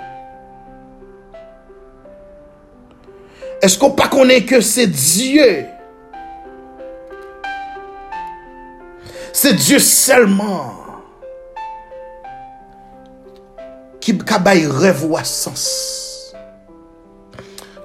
Est-ce 3.63 3.79
qu'on 3.79 3.91
pas 3.91 4.09
connaît 4.09 4.45
que 4.45 4.61
c'est 4.61 4.87
Dieu? 4.87 5.67
Se 9.47 9.53
Diyo 9.55 9.79
selman 9.79 10.73
Ki 14.03 14.17
kabay 14.27 14.65
rev 14.67 15.05
wasans 15.07 15.63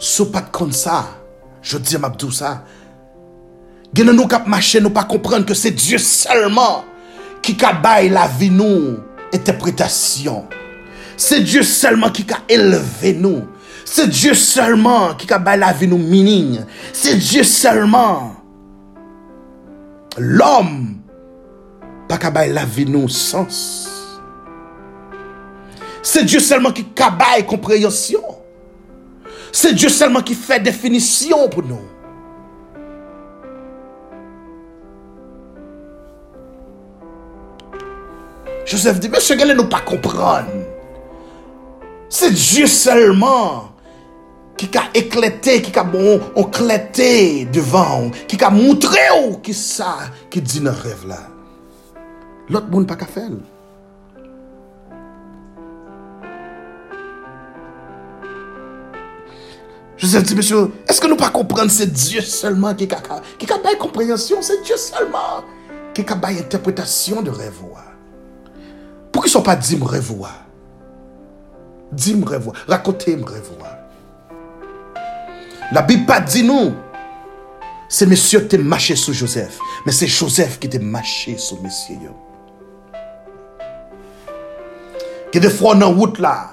Sou 0.01 0.31
pat 0.33 0.47
kon 0.49 0.71
sa 0.73 1.03
Je 1.61 1.77
di 1.77 1.99
mabdou 2.01 2.33
sa 2.33 2.63
Genan 3.93 4.17
nou 4.17 4.25
kap 4.31 4.47
mache 4.49 4.81
nou 4.81 4.89
pa 4.95 5.03
kompran 5.05 5.45
Ke 5.45 5.53
se 5.53 5.69
Diyo 5.75 5.99
selman 6.01 6.81
Ki 7.45 7.53
kabay 7.61 8.09
la 8.09 8.25
vi 8.39 8.49
nou 8.49 8.95
Interpretasyon 9.29 10.47
Se 11.13 11.43
Diyo 11.45 11.61
selman 11.61 12.09
ki 12.09 12.25
ka 12.31 12.41
eleve 12.49 13.13
nou 13.21 13.45
Se 13.85 14.07
Diyo 14.09 14.33
selman 14.33 15.13
ki 15.21 15.29
ka 15.29 15.37
bay 15.37 15.61
la 15.61 15.73
vi 15.75 15.89
nou 15.91 15.99
minin. 15.99 16.61
Se 16.95 17.11
Diyo 17.19 17.43
selman. 17.43 18.31
L'om 20.15 21.00
sens. 23.07 23.87
C'est 26.03 26.25
Dieu 26.25 26.39
seulement 26.39 26.71
qui 26.71 26.85
a 26.99 27.41
compréhension. 27.43 28.23
C'est 29.51 29.73
Dieu 29.73 29.89
seulement 29.89 30.21
qui 30.21 30.33
fait 30.33 30.59
définition 30.59 31.47
pour 31.49 31.63
nous. 31.63 31.81
Joseph 38.65 38.99
dit, 38.99 39.09
monsieur, 39.09 39.35
ne 39.35 39.53
nous 39.53 39.67
pas 39.67 39.81
comprendre. 39.81 40.47
C'est 42.07 42.31
Dieu 42.31 42.67
seulement 42.67 43.71
qui 44.57 44.69
a 44.77 44.83
éclaté, 44.93 45.61
qui 45.61 45.77
a 45.77 45.83
bon, 45.83 46.21
éclaté 46.35 47.45
devant, 47.45 48.11
qui 48.27 48.41
a 48.43 48.49
montré 48.49 48.99
ou 49.23 49.37
qui 49.37 49.53
ça, 49.53 49.97
qui 50.29 50.41
dit 50.41 50.61
dans 50.61 50.71
rêve 50.71 51.05
là. 51.07 51.27
L'autre 52.51 52.67
monde 52.69 52.85
pas 52.85 52.95
qu'à 52.95 53.05
faire. 53.05 53.29
Joseph 59.95 60.23
dit, 60.23 60.35
monsieur, 60.35 60.71
est-ce 60.89 60.99
que 60.99 61.07
nous 61.07 61.15
pas 61.15 61.29
comprendre 61.29 61.71
c'est 61.71 61.91
Dieu 61.91 62.21
seulement 62.21 62.73
qui 62.73 62.91
a, 62.91 63.21
qui 63.37 63.51
a 63.51 63.75
compréhension, 63.77 64.41
c'est 64.41 64.61
Dieu 64.63 64.75
seulement 64.75 65.45
qui 65.93 66.01
a 66.01 66.27
interprétation 66.27 67.21
de 67.21 67.29
rêve. 67.29 67.61
Pourquoi 69.11 69.27
ils 69.27 69.29
ne 69.29 69.33
sont 69.33 69.43
pas 69.43 69.55
dit 69.55 69.77
rêve? 69.81 70.11
Dis-moi 71.91 72.29
rêve, 72.29 72.51
racontez-moi 72.67 73.29
rêve. 73.29 73.51
La 75.71 75.83
Bible 75.83 76.05
pas 76.05 76.19
dit 76.19 76.43
nous. 76.43 76.73
C'est 77.87 78.05
monsieur 78.05 78.47
qui 78.47 78.57
marché 78.57 78.95
sur 78.95 79.13
Joseph. 79.13 79.59
Mais 79.85 79.91
c'est 79.91 80.07
Joseph 80.07 80.59
qui 80.59 80.67
t'a 80.67 80.79
marché 80.79 81.37
sur 81.37 81.61
monsieur. 81.61 81.95
Il 85.33 85.41
y 85.41 85.45
a 85.45 85.49
des 85.49 85.55
fois 85.55 85.75
dans 85.75 85.89
la 85.89 85.95
route 85.95 86.19
là. 86.19 86.49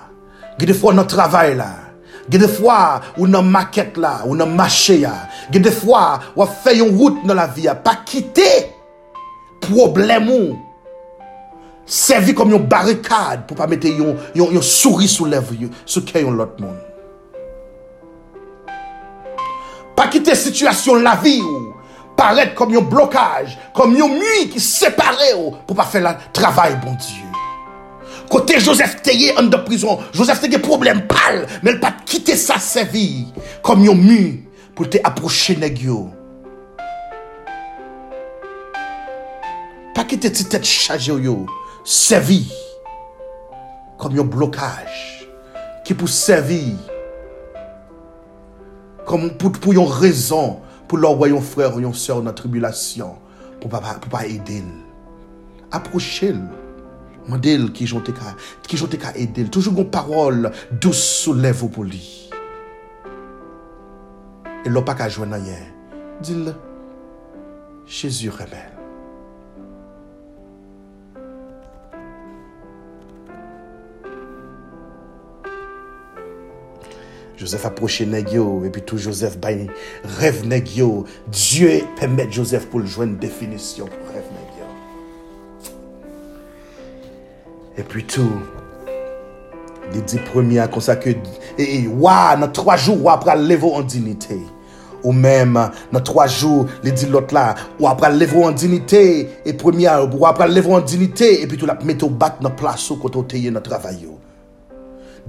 Il 0.59 0.63
y 0.63 0.71
a 0.71 0.73
des 0.73 0.79
fois 0.79 0.93
dans 0.93 1.03
le 1.03 1.09
travail 1.09 1.57
là. 1.57 1.71
Il 2.29 2.35
y 2.35 2.37
a 2.45 2.47
des 2.47 2.53
fois 2.53 3.01
où 3.17 3.27
dans 3.27 3.43
la 3.43 3.49
maquette 3.49 3.97
là, 3.97 4.21
ou 4.27 4.37
dans 4.37 4.47
le 4.47 4.53
marché 4.53 4.99
là. 4.99 5.29
Il 5.49 5.57
y 5.57 5.59
a 5.59 5.63
des 5.63 5.71
fois 5.71 6.21
où 6.37 6.43
on 6.43 6.47
fait 6.47 6.79
une 6.79 6.97
route 6.97 7.25
dans 7.27 7.35
la 7.35 7.47
vie. 7.47 7.69
Pas 7.83 7.97
quitter 8.05 8.73
problème 9.61 10.29
ou? 10.31 10.59
Servi 11.87 12.35
comme 12.35 12.53
une 12.53 12.67
barricade 12.67 13.47
pour 13.47 13.57
pas 13.57 13.67
mettre 13.67 13.87
une, 13.87 14.17
une, 14.35 14.53
une 14.53 14.63
souris 14.63 15.09
sous 15.09 15.25
lèvres 15.25 15.55
sur 15.87 16.03
l'autre 16.31 16.61
monde. 16.61 16.77
Pas 19.97 20.09
quitter 20.09 20.35
situation 20.35 20.95
la 20.97 21.17
vie 21.17 21.41
ou? 21.41 21.75
Paraître 22.17 22.55
comme 22.55 22.77
un 22.77 22.81
blocage, 22.81 23.57
comme 23.73 23.97
une 23.97 24.19
nuit 24.19 24.49
qui 24.53 24.61
sépare 24.61 25.17
pour 25.67 25.77
pas 25.77 25.85
faire 25.85 26.03
le 26.03 26.33
travail 26.33 26.77
bon 26.85 26.93
Dieu. 26.95 27.28
Côté 28.29 28.61
Joseph 28.61 29.03
Teye 29.03 29.33
en 29.39 29.45
de 29.45 29.57
prison, 29.57 29.99
Joseph 30.13 30.41
Teye 30.41 30.59
problème 30.59 31.07
pâle, 31.07 31.47
mais 31.63 31.73
il 31.73 31.81
pas 31.81 31.95
quitter 32.05 32.37
sa 32.37 32.59
vie 32.85 33.27
comme 33.63 33.89
un 33.89 33.95
mur 33.95 34.35
pour 34.75 34.89
te 34.89 34.99
approcher 35.03 35.57
négio. 35.57 36.11
Pas 39.95 40.05
quitter 40.05 40.31
ta 40.31 40.45
tête 40.45 40.65
chargée 40.65 41.13
yo, 41.13 41.47
servi 41.85 42.53
comme 43.99 44.19
un 44.19 44.25
blocage 44.25 45.27
qui 45.85 45.95
pour 45.95 46.09
servir 46.09 46.77
comme 49.07 49.31
pour, 49.31 49.53
pour 49.53 49.73
une 49.73 49.81
raison 49.81 50.61
pour 50.87 50.99
l'envoyer 50.99 51.37
un 51.37 51.41
frère 51.41 51.75
ou 51.75 51.81
une 51.81 51.95
soeur 51.95 52.19
dans 52.19 52.27
la 52.27 52.33
tribulation 52.33 53.17
pour 53.61 53.71
pas 53.71 53.81
pour 53.81 54.11
pas 54.11 54.27
aider. 54.27 54.63
Approchez-le. 55.73 56.68
Ka, 57.29 58.37
qui 58.63 58.99
ka 58.99 59.17
aider. 59.17 59.45
Toujours 59.45 59.79
une 59.79 59.91
parole 59.91 60.51
douce 60.71 61.03
sous 61.23 61.35
lèvres 61.35 61.69
pour 61.69 61.85
lui. 61.85 62.31
Et 64.65 64.69
l'on 64.69 64.83
pas 64.83 64.95
qu'à 64.95 65.09
jouer 65.09 65.27
rien. 65.31 65.55
Dis-le. 66.23 66.55
Jésus 67.87 68.31
rebelle. 68.31 68.75
Joseph 77.37 77.65
approche 77.67 78.01
Negio, 78.01 78.65
et 78.65 78.71
puis 78.71 78.83
tout 78.83 78.99
Joseph 78.99 79.39
bay 79.39 79.69
rêve 80.03 80.45
Negio. 80.45 81.05
Dieu 81.29 81.83
permet 81.97 82.31
Joseph 82.31 82.67
pour 82.67 82.81
le 82.81 82.87
joindre 82.87 83.13
une 83.13 83.19
définition 83.19 83.85
rêve. 84.13 84.25
E 87.79 87.83
pwitou, 87.87 88.41
li 89.93 90.01
di 90.03 90.19
premye 90.27 90.59
a 90.59 90.67
konsa 90.67 90.97
ke, 90.99 91.13
e, 91.55 91.63
e, 91.63 91.77
waa, 91.87 92.35
nan 92.35 92.51
3 92.51 92.75
jou 92.75 93.05
waa 93.07 93.21
pral 93.23 93.45
levo 93.47 93.71
an 93.79 93.87
dinite. 93.87 94.35
Ou 95.05 95.13
mèm, 95.15 95.55
nan 95.95 96.03
3 96.03 96.25
jou, 96.27 96.65
li 96.83 96.91
di 96.91 97.07
lot 97.13 97.31
la, 97.37 97.53
waa 97.79 97.95
pral 98.01 98.19
levo 98.19 98.43
an 98.49 98.59
dinite, 98.59 99.03
e 99.47 99.55
premye 99.55 99.87
a, 99.93 100.01
waa 100.11 100.35
pral 100.35 100.51
levo 100.51 100.75
an 100.75 100.89
dinite, 100.91 101.29
e 101.39 101.47
pwitou 101.47 101.71
la 101.71 101.79
meto 101.87 102.11
bat 102.11 102.43
nan 102.43 102.57
plasou 102.59 102.99
koto 102.99 103.23
teye 103.31 103.53
nan 103.55 103.63
travay 103.63 104.03
yo. 104.03 104.19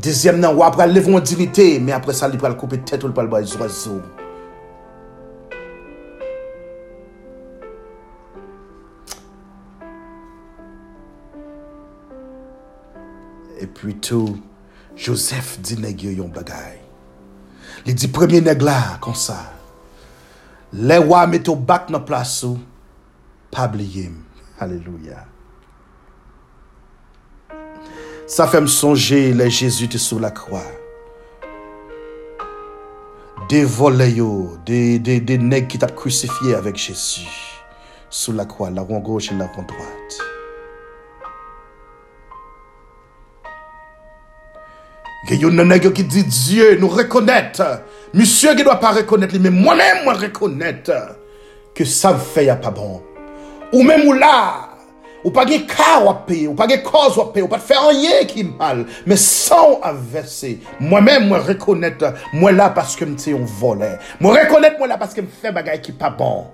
Dezyem 0.02 0.42
nan, 0.42 0.58
waa 0.58 0.72
pral 0.74 0.90
levo 0.96 1.20
an 1.20 1.28
dinite, 1.30 1.76
me 1.86 1.94
apre 1.94 2.18
sa 2.18 2.32
li 2.32 2.42
pral 2.42 2.58
koupe 2.58 2.82
tet 2.82 3.06
ou 3.06 3.14
pral 3.14 3.30
bay 3.30 3.46
zwa 3.46 3.70
zo. 3.70 4.00
Et 13.70 13.72
puis 13.72 13.96
tout, 13.96 14.40
Joseph 14.96 15.60
dit 15.60 15.78
nèg 15.78 16.02
yon 16.02 16.28
bagay. 16.28 16.82
Il 17.86 17.94
dit 17.94 18.08
premier 18.08 18.42
nèg 18.42 18.64
là 18.64 18.98
comme 19.00 19.14
ça. 19.14 19.54
Les 20.74 20.98
rois 20.98 21.28
mettent 21.28 21.50
au 21.50 21.56
bac 21.56 21.92
dans 21.92 22.02
place 22.02 22.46
pas 23.52 23.68
oublier. 23.68 24.12
Alléluia. 24.60 25.24
Ça 28.26 28.48
fait 28.48 28.62
me 28.62 28.68
songer 28.68 29.34
les 29.34 29.52
Jésus 29.52 29.86
était 29.86 30.00
sur 30.00 30.20
la 30.20 30.32
croix. 30.32 30.66
Des 33.50 33.66
volets, 33.66 34.16
des, 34.66 34.98
des, 34.98 35.20
des 35.20 35.38
nègres 35.38 35.68
qui 35.68 35.78
t'a 35.78 35.88
crucifié 35.88 36.56
avec 36.56 36.76
Jésus 36.76 37.28
sous 38.10 38.32
la 38.32 38.46
croix, 38.46 38.72
la 38.72 38.82
rond 38.82 39.00
gauche 39.00 39.32
et 39.32 39.36
la 39.36 39.46
rond 39.46 39.64
droite. 39.64 40.29
Y 45.32 45.46
a 45.46 45.48
un 45.48 45.66
nègre 45.66 45.94
qui 45.94 46.04
dit 46.04 46.24
Dieu 46.24 46.78
nous 46.80 46.88
reconnaître. 46.88 47.84
Monsieur 48.14 48.56
qui 48.56 48.64
doit 48.64 48.80
pas 48.80 48.92
reconnaître, 48.92 49.36
mais 49.40 49.52
moi-même, 49.52 50.04
moi 50.04 50.14
reconnaître 50.14 50.92
que 51.76 51.86
ça 51.86 52.16
fait 52.16 52.48
pas 52.60 52.72
bon. 52.72 53.04
Ou 53.72 53.84
même 53.84 54.12
là, 54.14 54.70
ou 55.24 55.30
pas 55.30 55.46
de 55.46 55.58
cas 55.58 56.04
ou 56.04 56.14
payer, 56.26 56.48
ou 56.48 56.56
pas 56.56 56.66
de 56.66 56.78
cause 56.78 57.18
ou 57.18 57.26
payer, 57.26 57.44
ou 57.44 57.48
pas 57.48 57.60
faire 57.60 57.88
rien 57.90 58.26
qui 58.26 58.44
mal, 58.44 58.86
mais 59.06 59.18
sans 59.18 59.80
averser. 59.82 60.62
Moi-même, 60.80 61.28
moi 61.28 61.40
reconnaître, 61.40 62.14
moi 62.34 62.52
là 62.52 62.72
parce 62.72 62.96
que 62.96 63.06
me 63.06 63.16
un 63.16 63.46
volé. 63.46 63.98
Moi 64.20 64.34
reconnaître 64.34 64.80
moi 64.80 64.88
là 64.88 64.98
parce 64.98 65.14
que 65.14 65.22
me 65.22 65.28
fait 65.28 65.52
bagay 65.52 65.80
qui 65.82 65.92
pas 65.92 66.10
bon. 66.10 66.48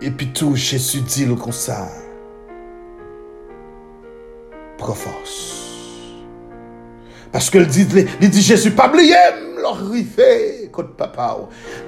Et 0.00 0.10
puis 0.10 0.32
tout, 0.32 0.56
Jésus 0.56 1.00
dit 1.02 1.28
comme 1.36 1.52
ça. 1.52 1.86
Proforce. 4.78 5.62
Parce 7.30 7.48
que 7.48 7.58
dit, 7.58 7.86
il 8.20 8.30
dit 8.30 8.42
Jésus, 8.42 8.72
pas 8.72 8.88
oublier 8.88 9.14
leur 9.60 9.88
rivé, 9.88 10.68
contre 10.70 10.94
papa. 10.94 11.38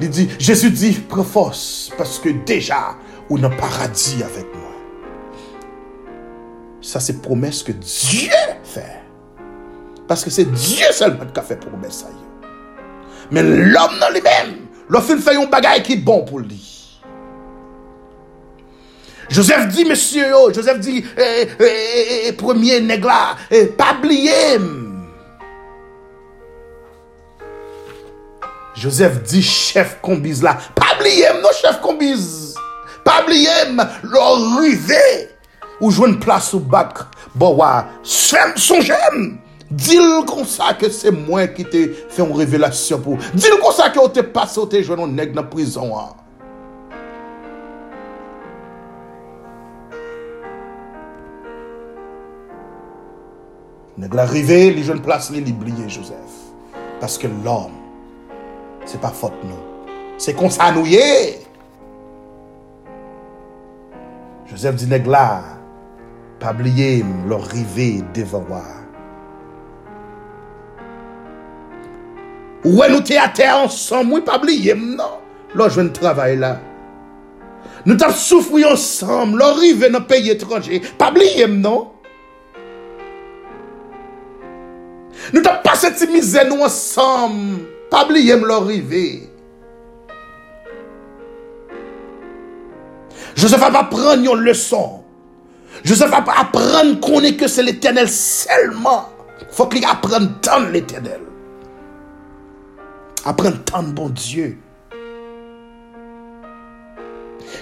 Il 0.01 0.09
dit, 0.09 0.29
Jésus 0.39 0.71
dit, 0.71 0.93
prends 0.93 1.25
force, 1.25 1.91
parce 1.99 2.19
que 2.19 2.31
déjà, 2.31 2.97
on 3.29 3.43
a 3.43 3.51
paradis 3.51 4.23
avec 4.23 4.47
moi. 4.55 4.71
Ça, 6.81 7.01
c'est 7.01 7.21
promesse 7.21 7.63
que 7.63 7.73
Dieu 7.73 8.31
fait. 8.63 9.03
Parce 10.07 10.23
que 10.25 10.31
c'est 10.31 10.51
Dieu 10.51 10.87
seulement 10.93 11.27
qui 11.27 11.41
a 11.41 11.43
fait 11.43 11.57
promesse 11.57 12.05
à. 12.05 12.13
Mais 13.31 13.43
l'homme 13.43 13.99
dans 14.01 14.11
lui-même, 14.11 14.67
l'homme 14.89 15.03
fait 15.03 15.35
un 15.35 15.47
bagage 15.47 15.83
qui 15.83 15.95
est 15.95 15.97
bon 15.97 16.25
pour 16.25 16.41
lui. 16.41 16.74
Joseph 19.29 19.69
di, 19.75 19.85
mesye 19.89 20.29
yo, 20.31 20.51
Joseph 20.53 20.81
di, 20.85 20.99
eh, 21.17 21.43
eh, 21.43 21.67
eh, 21.69 22.29
eh, 22.29 22.33
premier 22.39 22.81
neg 22.85 23.05
la, 23.05 23.37
eh, 23.51 23.67
pabliyem. 23.67 24.67
Joseph 28.77 29.23
di, 29.31 29.43
chef 29.43 30.01
kombiz 30.05 30.43
la, 30.43 30.57
pabliyem, 30.75 31.41
non 31.43 31.55
chef 31.57 31.81
kombiz. 31.85 32.55
Pabliyem, 33.05 33.81
lor 34.11 34.61
rive, 34.61 35.05
ou 35.81 35.93
jwen 35.93 36.19
plas 36.23 36.53
ou 36.57 36.61
bak, 36.61 37.05
bo 37.37 37.55
wa, 37.61 37.73
sem 38.03 38.55
son 38.61 38.85
jem. 38.85 39.25
Dil 39.75 40.23
kon 40.29 40.47
sa 40.47 40.75
ke 40.79 40.91
se 40.93 41.11
mwen 41.15 41.49
ki 41.55 41.65
te 41.71 41.81
fe 42.13 42.21
yon 42.23 42.35
revelasyon 42.39 43.01
pou. 43.03 43.19
Dil 43.35 43.57
kon 43.63 43.75
sa 43.75 43.89
ke 43.93 44.01
ou 44.03 44.13
te 44.13 44.23
pase 44.23 44.61
ou 44.61 44.71
te 44.71 44.83
jwen 44.83 45.03
ou 45.03 45.11
neg 45.11 45.35
nan 45.35 45.49
prizon 45.51 45.95
an. 45.97 46.13
Nèk 53.95 54.15
la 54.19 54.25
rive, 54.27 54.73
li 54.75 54.83
joun 54.83 54.99
plas 55.05 55.29
li, 55.31 55.39
li 55.45 55.53
bliye 55.55 55.87
Joseph. 55.87 56.41
Paske 56.99 57.29
l'om, 57.45 57.77
se 58.91 58.99
pa 58.99 59.13
fote 59.15 59.47
nou. 59.47 59.87
Se 60.19 60.35
konsa 60.35 60.73
nou 60.75 60.89
ye. 60.89 61.05
Joseph 64.51 64.81
di 64.83 64.91
nèk 64.91 65.07
la, 65.07 65.29
pa 66.43 66.51
bliye 66.59 67.05
m 67.07 67.29
lor 67.31 67.47
rive 67.53 68.03
devawa. 68.17 68.65
Ouè 72.67 72.91
nou 72.91 73.05
te 73.07 73.21
ate 73.21 73.47
ansan, 73.47 74.09
mou 74.11 74.27
pa 74.27 74.41
bliye 74.43 74.75
m 74.75 74.95
nan. 74.99 75.21
Lò 75.55 75.71
jwen 75.71 75.95
travay 75.95 76.35
la. 76.41 76.57
Nou 77.87 77.95
tap 78.01 78.19
soufri 78.19 78.67
ansan, 78.67 79.37
lor 79.39 79.61
rive 79.63 79.87
nan 79.93 80.03
peyi 80.11 80.35
etranje. 80.35 80.83
Pa 80.99 81.15
bliye 81.15 81.47
m 81.47 81.61
nan. 81.63 81.94
Nous 85.33 85.41
t'avons 85.41 85.63
passé 85.63 85.89
cette 85.95 86.11
misère 86.11 86.47
nous 86.49 86.63
ensemble. 86.63 87.67
Pas 87.91 88.05
oublier 88.05 88.37
me 88.37 88.51
arriver. 88.51 89.31
Joseph 93.35 93.61
va 93.61 93.85
prendre 93.85 94.23
une 94.23 94.41
leçon. 94.41 95.03
Joseph 95.85 96.13
apprend 96.13 96.97
qu'on 97.01 97.21
est 97.21 97.37
que 97.37 97.49
c'est 97.49 97.63
l'éternel 97.63 98.09
seulement. 98.09 99.09
Faut 99.51 99.67
qu'il 99.67 99.85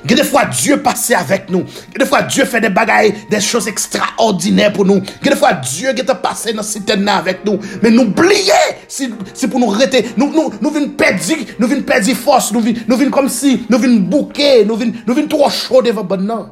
Dieu. 0.04 0.16
Des 0.16 0.24
fois, 0.24 0.44
Dieu 0.46 0.82
passe 0.82 1.10
avec 1.10 1.50
nous. 1.50 1.64
Des 1.98 2.04
fois, 2.06 2.22
Dieu 2.22 2.44
fait 2.44 2.60
des 2.60 2.70
des 3.30 3.40
choses 3.40 3.68
extraordinaires 3.68 4.72
pour 4.72 4.84
nous. 4.84 5.00
Des 5.22 5.36
fois, 5.36 5.52
Dieu 5.54 5.90
est 5.90 6.14
passé 6.14 6.52
dans 6.52 6.62
cette 6.62 6.90
avec 6.90 7.44
nous. 7.44 7.58
Mais 7.82 7.90
n'oubliez, 7.90 8.52
c'est 8.88 9.48
pour 9.48 9.60
nous 9.60 9.72
arrêter. 9.72 10.06
Nous, 10.16 10.32
nous, 10.32 10.52
nous 10.60 10.70
venons 10.70 10.90
perdre, 10.90 11.20
nous 11.58 11.66
venons 11.66 11.82
perdre 11.82 12.12
force. 12.14 12.52
Nous 12.52 12.60
venons, 12.60 12.80
nous 12.88 13.10
comme 13.10 13.28
si, 13.28 13.66
nous 13.68 13.78
venons 13.78 14.00
bouquer, 14.00 14.64
nous 14.64 14.76
venons, 14.76 14.92
nous 15.06 15.26
trop 15.26 15.50
chaud 15.50 15.82
devant 15.82 16.04
bon 16.04 16.50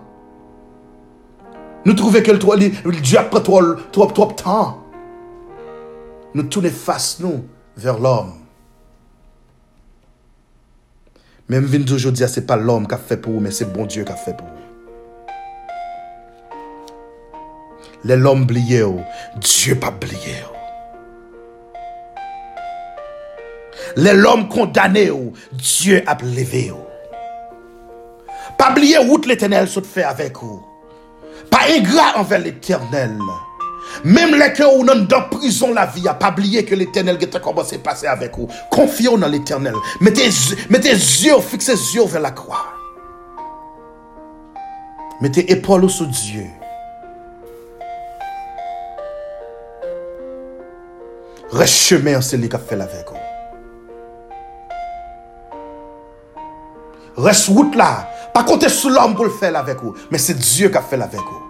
Nous 1.84 1.94
trouvons 1.94 2.22
que 2.22 2.30
le, 2.30 3.00
Dieu 3.00 3.18
a 3.18 3.24
pris 3.24 3.42
trop, 3.42 3.62
de 3.62 4.34
temps. 4.34 4.78
Nous 6.34 6.44
Même 11.50 11.64
vin 11.64 11.82
aujourd'hui, 11.92 12.28
ce 12.28 12.38
n'est 12.38 12.46
pas 12.46 12.56
l'homme 12.56 12.86
qui 12.86 12.94
a 12.94 12.96
fait 12.96 13.16
pour 13.16 13.32
vous, 13.32 13.40
mais 13.40 13.50
c'est 13.50 13.72
bon 13.72 13.84
Dieu 13.84 14.04
qui 14.04 14.12
a 14.12 14.14
fait 14.14 14.36
pour 14.36 14.46
vous. 14.46 14.54
Les 18.04 18.14
l'homme 18.14 18.42
oublié, 18.42 18.84
Dieu 19.36 19.74
pas 19.74 19.88
oublié. 19.88 20.44
Les 23.96 24.12
l'homme 24.12 24.48
condamné, 24.48 25.10
Dieu 25.50 26.04
a 26.06 26.16
levé. 26.22 26.72
Pas 28.56 28.70
oublier 28.70 28.98
où 29.00 29.20
l'éternel 29.26 29.66
se 29.66 29.80
fait 29.80 30.04
avec 30.04 30.38
vous. 30.38 30.64
Pas 31.50 31.62
ingrat 31.68 32.16
envers 32.16 32.38
l'éternel. 32.38 33.18
Même 34.04 34.34
les 34.34 34.64
où 34.64 34.84
nous 34.84 35.06
dans 35.06 35.28
prison 35.28 35.74
la 35.74 35.86
vie, 35.86 36.08
a 36.08 36.14
pas 36.14 36.30
oublié 36.30 36.64
que 36.64 36.74
l'éternel 36.74 37.18
qui 37.18 37.36
a 37.36 37.40
commencé 37.40 37.76
à 37.76 37.78
passer 37.78 38.06
avec 38.06 38.36
vous. 38.36 38.48
Confions 38.70 39.18
dans 39.18 39.28
l'éternel. 39.28 39.74
Mettez, 40.00 40.30
mettez 40.68 40.92
yeux, 40.92 41.40
fixez 41.40 41.74
yeux 41.94 42.04
vers 42.06 42.20
la 42.20 42.30
croix. 42.30 42.66
Mettez 45.20 45.52
épaule 45.52 45.90
sur 45.90 46.06
Dieu. 46.06 46.46
Reste 51.52 51.74
chemin, 51.74 52.20
c'est 52.20 52.36
lui 52.36 52.48
qui 52.48 52.56
a 52.56 52.58
fait 52.58 52.80
avec 52.80 53.06
vous. 53.08 53.16
Reste 57.16 57.48
route 57.48 57.74
là. 57.74 58.08
Pas 58.32 58.44
compter 58.44 58.68
sur 58.68 58.90
l'homme 58.90 59.14
pour 59.14 59.24
le 59.24 59.30
faire 59.30 59.56
avec 59.56 59.82
vous. 59.82 59.94
Mais 60.10 60.18
c'est 60.18 60.38
Dieu 60.38 60.68
qui 60.68 60.78
a 60.78 60.82
fait 60.82 61.00
avec 61.00 61.20
vous. 61.20 61.49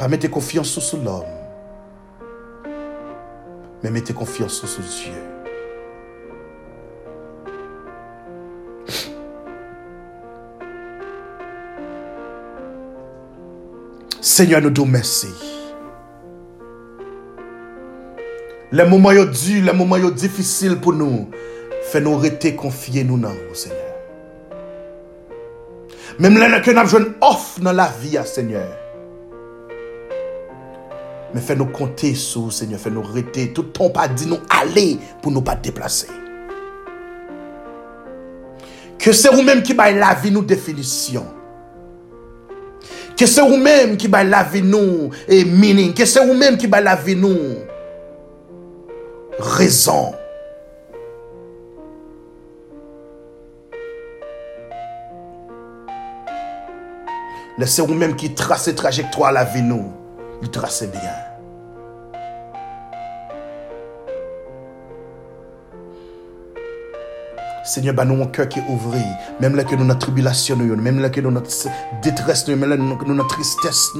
Pas 0.00 0.08
mettre 0.08 0.30
confiance 0.30 0.78
sur 0.78 0.96
l'homme, 0.96 1.24
mais 3.82 3.90
mettez 3.90 4.14
confiance 4.14 4.64
sur 4.64 4.82
Dieu. 4.82 5.12
Seigneur, 14.22 14.62
nous 14.62 14.70
te 14.70 14.80
merci. 14.80 15.28
Les 18.72 18.86
moments 18.86 19.12
durs, 19.12 19.64
les 19.66 19.72
moments 19.74 19.98
difficiles 19.98 20.80
pour 20.80 20.94
nous, 20.94 21.28
fais-nous 21.92 22.16
rester 22.16 22.56
confiés 22.56 23.04
nous 23.04 23.18
dans 23.18 23.34
Seigneur. 23.52 23.76
Même 26.18 26.38
là 26.38 26.60
que 26.60 26.70
nous 26.70 26.78
avons 26.78 27.12
offre 27.20 27.60
dans 27.60 27.72
la 27.72 27.92
vie, 28.00 28.18
Seigneur. 28.24 28.89
Mais 31.34 31.40
fais-nous 31.40 31.66
compter 31.66 32.14
sur, 32.14 32.52
Seigneur, 32.52 32.80
fais-nous 32.80 33.02
arrêter. 33.02 33.52
Tout 33.52 33.62
le 33.62 33.68
temps, 33.68 33.90
pas 33.90 34.08
dit 34.08 34.26
nous 34.26 34.40
aller 34.50 34.98
pour 35.22 35.30
nous 35.32 35.42
pas 35.42 35.54
déplacer. 35.54 36.08
Que 38.98 39.12
c'est 39.12 39.32
vous-même 39.32 39.62
qui 39.62 39.72
baille 39.74 39.98
la 39.98 40.14
vie 40.14 40.30
nous. 40.30 40.44
Que 43.16 43.26
c'est 43.26 43.42
vous-même 43.42 43.96
qui 43.96 44.08
baille 44.08 44.28
la 44.28 44.42
vie 44.42 44.62
nous 44.62 45.10
meaning. 45.28 45.94
Que 45.94 46.04
c'est 46.04 46.24
vous-même 46.24 46.56
qui 46.56 46.66
baille 46.66 46.84
la 46.84 46.96
vie 46.96 47.16
nous 47.16 47.56
raison. 49.38 50.12
C'est 57.66 57.82
vous-même 57.82 58.16
qui 58.16 58.34
trace 58.34 58.74
trajectoire 58.74 59.32
la 59.32 59.44
vie 59.44 59.62
nous 59.62 59.99
il 60.42 60.50
traçait 60.50 60.88
bien. 60.88 61.30
Seigneur, 67.62 67.94
bah 67.94 68.04
nous 68.04 68.20
un 68.20 68.26
cœur 68.26 68.48
qui 68.48 68.58
est 68.58 68.64
ouvert, 68.68 69.18
même 69.38 69.54
là 69.54 69.64
que 69.64 69.76
nous 69.76 69.84
notre 69.84 70.00
tribulation, 70.00 70.56
même 70.56 70.98
là 70.98 71.10
que 71.10 71.20
nous 71.20 71.30
notre 71.30 71.50
détresse, 72.02 72.48
même 72.48 72.64
là 72.64 72.76
que 72.76 73.04
nous 73.04 73.14
notre 73.14 73.28
tristesse, 73.28 73.90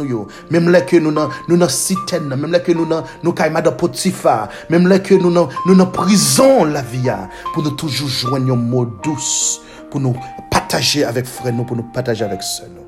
même 0.50 0.70
là 0.70 0.81
que 0.81 0.96
nous 0.96 1.12
nous 1.12 1.57
notre 1.57 1.70
citaine, 1.70 2.26
même 2.26 2.50
là 2.50 2.59
que 2.59 2.72
nous 2.72 2.88
nous 3.22 3.33
caïma 3.33 3.61
de 3.61 3.70
potifa, 3.70 4.48
même 4.70 4.88
là 4.88 4.98
que 4.98 5.14
nous 5.14 5.31
nous 5.31 5.87
prison 5.87 6.64
la 6.64 6.83
vie, 6.83 7.11
pour 7.53 7.62
nous 7.62 7.70
toujours 7.70 8.09
joindre 8.09 8.53
un 8.53 8.57
mot 8.57 8.87
douce, 8.87 9.61
pour 9.90 10.00
nous 10.00 10.16
partager 10.50 11.05
avec 11.05 11.26
frère 11.26 11.55
pour 11.64 11.76
nous 11.76 11.85
partager 11.92 12.24
avec 12.24 12.42
sœur 12.42 12.79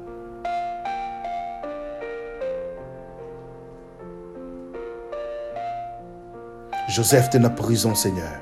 Joseph 6.92 7.28
était 7.28 7.38
dans 7.38 7.44
la 7.48 7.54
prison, 7.54 7.94
Seigneur. 7.94 8.38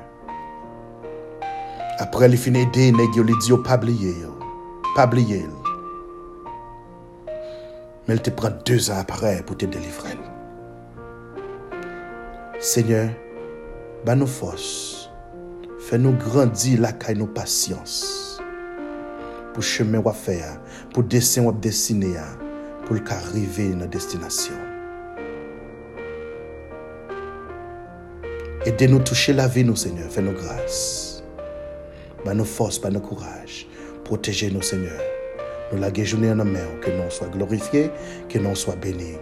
Après, 2.01 2.29
il 2.29 2.37
finit 2.37 2.67
d'aider, 2.67 2.93
il 3.15 3.39
dit, 3.39 3.53
pas 3.63 3.77
oublier, 3.77 4.17
pas 4.97 5.07
oublier. 5.07 5.47
Mais 8.09 8.15
il 8.15 8.21
te 8.21 8.31
prend 8.31 8.51
deux 8.67 8.91
ans 8.91 8.99
après 8.99 9.45
pour 9.45 9.57
te 9.57 9.67
délivrer. 9.67 10.19
Seigneur, 12.59 13.11
bah 14.05 14.17
nous 14.17 14.27
force, 14.27 15.09
fais-nous 15.79 16.15
grandir 16.15 16.81
la 16.81 16.91
caille 16.91 17.19
nos 17.19 17.29
patience. 17.29 18.43
Pour 19.55 19.63
chemin 19.63 20.03
à 20.05 20.13
faire, 20.13 20.61
pour 20.93 21.05
dessin 21.05 21.49
à 21.49 21.53
dessiner, 21.53 22.17
pour 22.85 22.97
arriver 23.13 23.75
à 23.75 23.77
notre 23.77 23.91
destination. 23.91 24.70
Aidez-nous 28.67 28.99
toucher 28.99 29.33
la 29.33 29.49
vie, 29.49 29.65
nous, 29.65 29.77
Seigneur. 29.77 30.11
Fais-nous 30.11 30.33
grâce. 30.33 31.23
Bah, 32.25 32.35
nos 32.35 32.45
forces, 32.45 32.79
bah, 32.79 32.91
nos 32.91 33.01
courage. 33.01 33.67
Protégez-nous, 34.05 34.61
Seigneur. 34.61 35.01
Nous 35.73 35.81
la 35.81 35.93
journée 36.05 36.31
en 36.31 36.37
main, 36.37 36.67
que 36.83 36.91
nous 36.91 37.11
soyons 37.11 37.33
glorifiés, 37.33 37.91
que 38.29 38.39
nous 38.39 38.55
soyons 38.55 38.79
bénis 38.81 39.17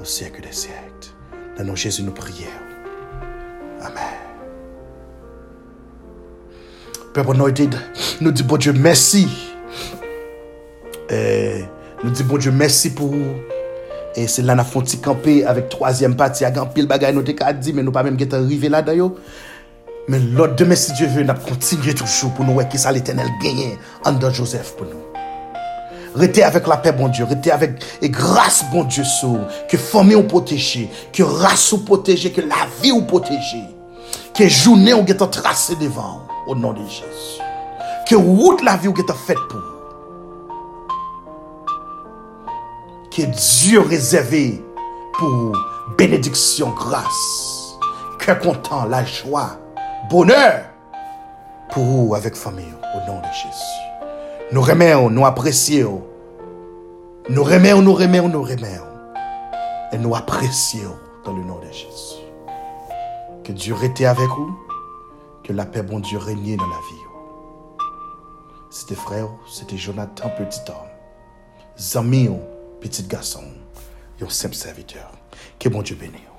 au 0.00 0.04
siècle 0.04 0.42
des 0.42 0.52
siècles. 0.52 1.14
Dans 1.56 1.64
nos 1.64 1.76
Jésus, 1.76 2.02
nous 2.02 2.12
prions. 2.12 2.48
Amen. 3.80 4.02
Père, 7.14 7.32
nous 7.32 7.48
nous 8.20 8.32
dit 8.32 8.42
bon 8.42 8.56
Dieu 8.56 8.72
merci. 8.72 9.28
Et 11.08 11.60
nous 12.02 12.10
dit 12.10 12.24
bon 12.24 12.38
Dieu 12.38 12.50
merci 12.50 12.92
pour 12.92 13.14
Et 14.16 14.28
c'est 14.28 14.42
là 14.42 14.54
qu'on 14.54 14.60
a 14.60 14.64
fait 14.64 14.96
camper 14.98 15.44
avec 15.44 15.68
troisième 15.68 16.16
partie. 16.16 16.44
Il 16.44 16.54
y 16.54 16.58
a 16.58 16.66
pile 16.66 16.86
bagay 16.86 17.12
nous 17.12 17.22
dit, 17.22 17.72
mais 17.72 17.82
nous 17.82 17.92
pas 17.92 18.02
même 18.02 18.16
là 18.16 18.82
d'ailleurs. 18.82 19.12
Mais 20.06 20.18
l'autre 20.18 20.54
demain, 20.54 20.76
si 20.76 20.92
Dieu 20.92 21.06
veut, 21.06 21.22
nous 21.22 21.34
continuer 21.34 21.94
toujours 21.94 22.30
pour 22.32 22.44
nous 22.44 22.52
voir 22.52 22.68
qui 22.68 22.78
ça 22.78 22.92
l'éternel 22.92 23.26
gagne 23.42 23.76
en 24.04 24.30
Joseph 24.30 24.74
pour 24.76 24.86
nous. 24.86 25.00
Restez 26.14 26.44
avec 26.44 26.66
la 26.66 26.76
paix, 26.76 26.92
bon 26.92 27.08
Dieu. 27.08 27.24
Restez 27.24 27.50
avec 27.50 27.82
et 28.00 28.08
grâce, 28.08 28.64
bon 28.70 28.84
Dieu, 28.84 29.02
sous. 29.02 29.38
Que 29.68 29.76
famille 29.76 30.14
ou 30.14 30.22
protégée. 30.22 30.88
Que 31.12 31.22
race 31.22 31.72
ou 31.72 31.78
protégée. 31.84 32.30
Que 32.30 32.42
la 32.42 32.68
vie 32.82 32.92
ou 32.92 33.02
protégée. 33.02 33.64
Que 34.32 34.46
journée 34.46 34.94
ou 34.94 35.04
est 35.04 35.30
tracée 35.30 35.74
devant. 35.80 36.22
Au 36.46 36.54
nom 36.54 36.72
de 36.72 36.80
Jésus. 36.80 37.40
Que 38.08 38.14
route 38.14 38.62
la 38.62 38.76
vie 38.76 38.88
ou 38.88 38.94
faite 38.94 39.38
pour. 39.48 39.73
Que 43.14 43.22
Dieu 43.22 43.80
réservé 43.80 44.60
pour 45.18 45.52
bénédiction, 45.96 46.70
grâce, 46.70 47.78
cœur 48.18 48.40
content, 48.40 48.86
la 48.86 49.04
joie, 49.04 49.56
bonheur 50.10 50.64
pour 51.70 51.84
vous 51.84 52.14
avec 52.14 52.34
famille 52.34 52.74
au 52.94 53.10
nom 53.10 53.20
de 53.20 53.26
Jésus. 53.26 53.84
Nous 54.50 54.60
remercions, 54.60 55.10
nous 55.10 55.24
apprécions. 55.24 56.02
Nous 57.28 57.44
remercions, 57.44 57.82
nous 57.82 57.94
remercions, 57.94 58.28
nous 58.28 58.42
remercions. 58.42 58.84
Et 59.92 59.98
nous 59.98 60.14
apprécions 60.14 60.96
dans 61.24 61.32
le 61.34 61.44
nom 61.44 61.60
de 61.60 61.66
Jésus. 61.66 62.22
Que 63.44 63.52
Dieu 63.52 63.76
était 63.84 64.06
avec 64.06 64.28
vous. 64.28 64.58
Que 65.44 65.52
la 65.52 65.66
paix, 65.66 65.82
bon 65.82 66.00
Dieu, 66.00 66.18
régnait 66.18 66.56
dans 66.56 66.66
la 66.66 66.76
vie. 66.76 67.86
C'était 68.70 68.96
frère, 68.96 69.28
c'était 69.48 69.76
Jonathan, 69.76 70.30
petit 70.36 70.60
homme. 70.68 70.88
Zami, 71.78 72.28
petit 72.84 73.08
gason, 73.08 73.48
yon 74.20 74.28
semp 74.28 74.52
serviteur. 74.52 75.08
Ke 75.58 75.72
bon 75.72 75.80
Dieu 75.80 75.96
béni 75.96 76.20
yo. 76.20 76.33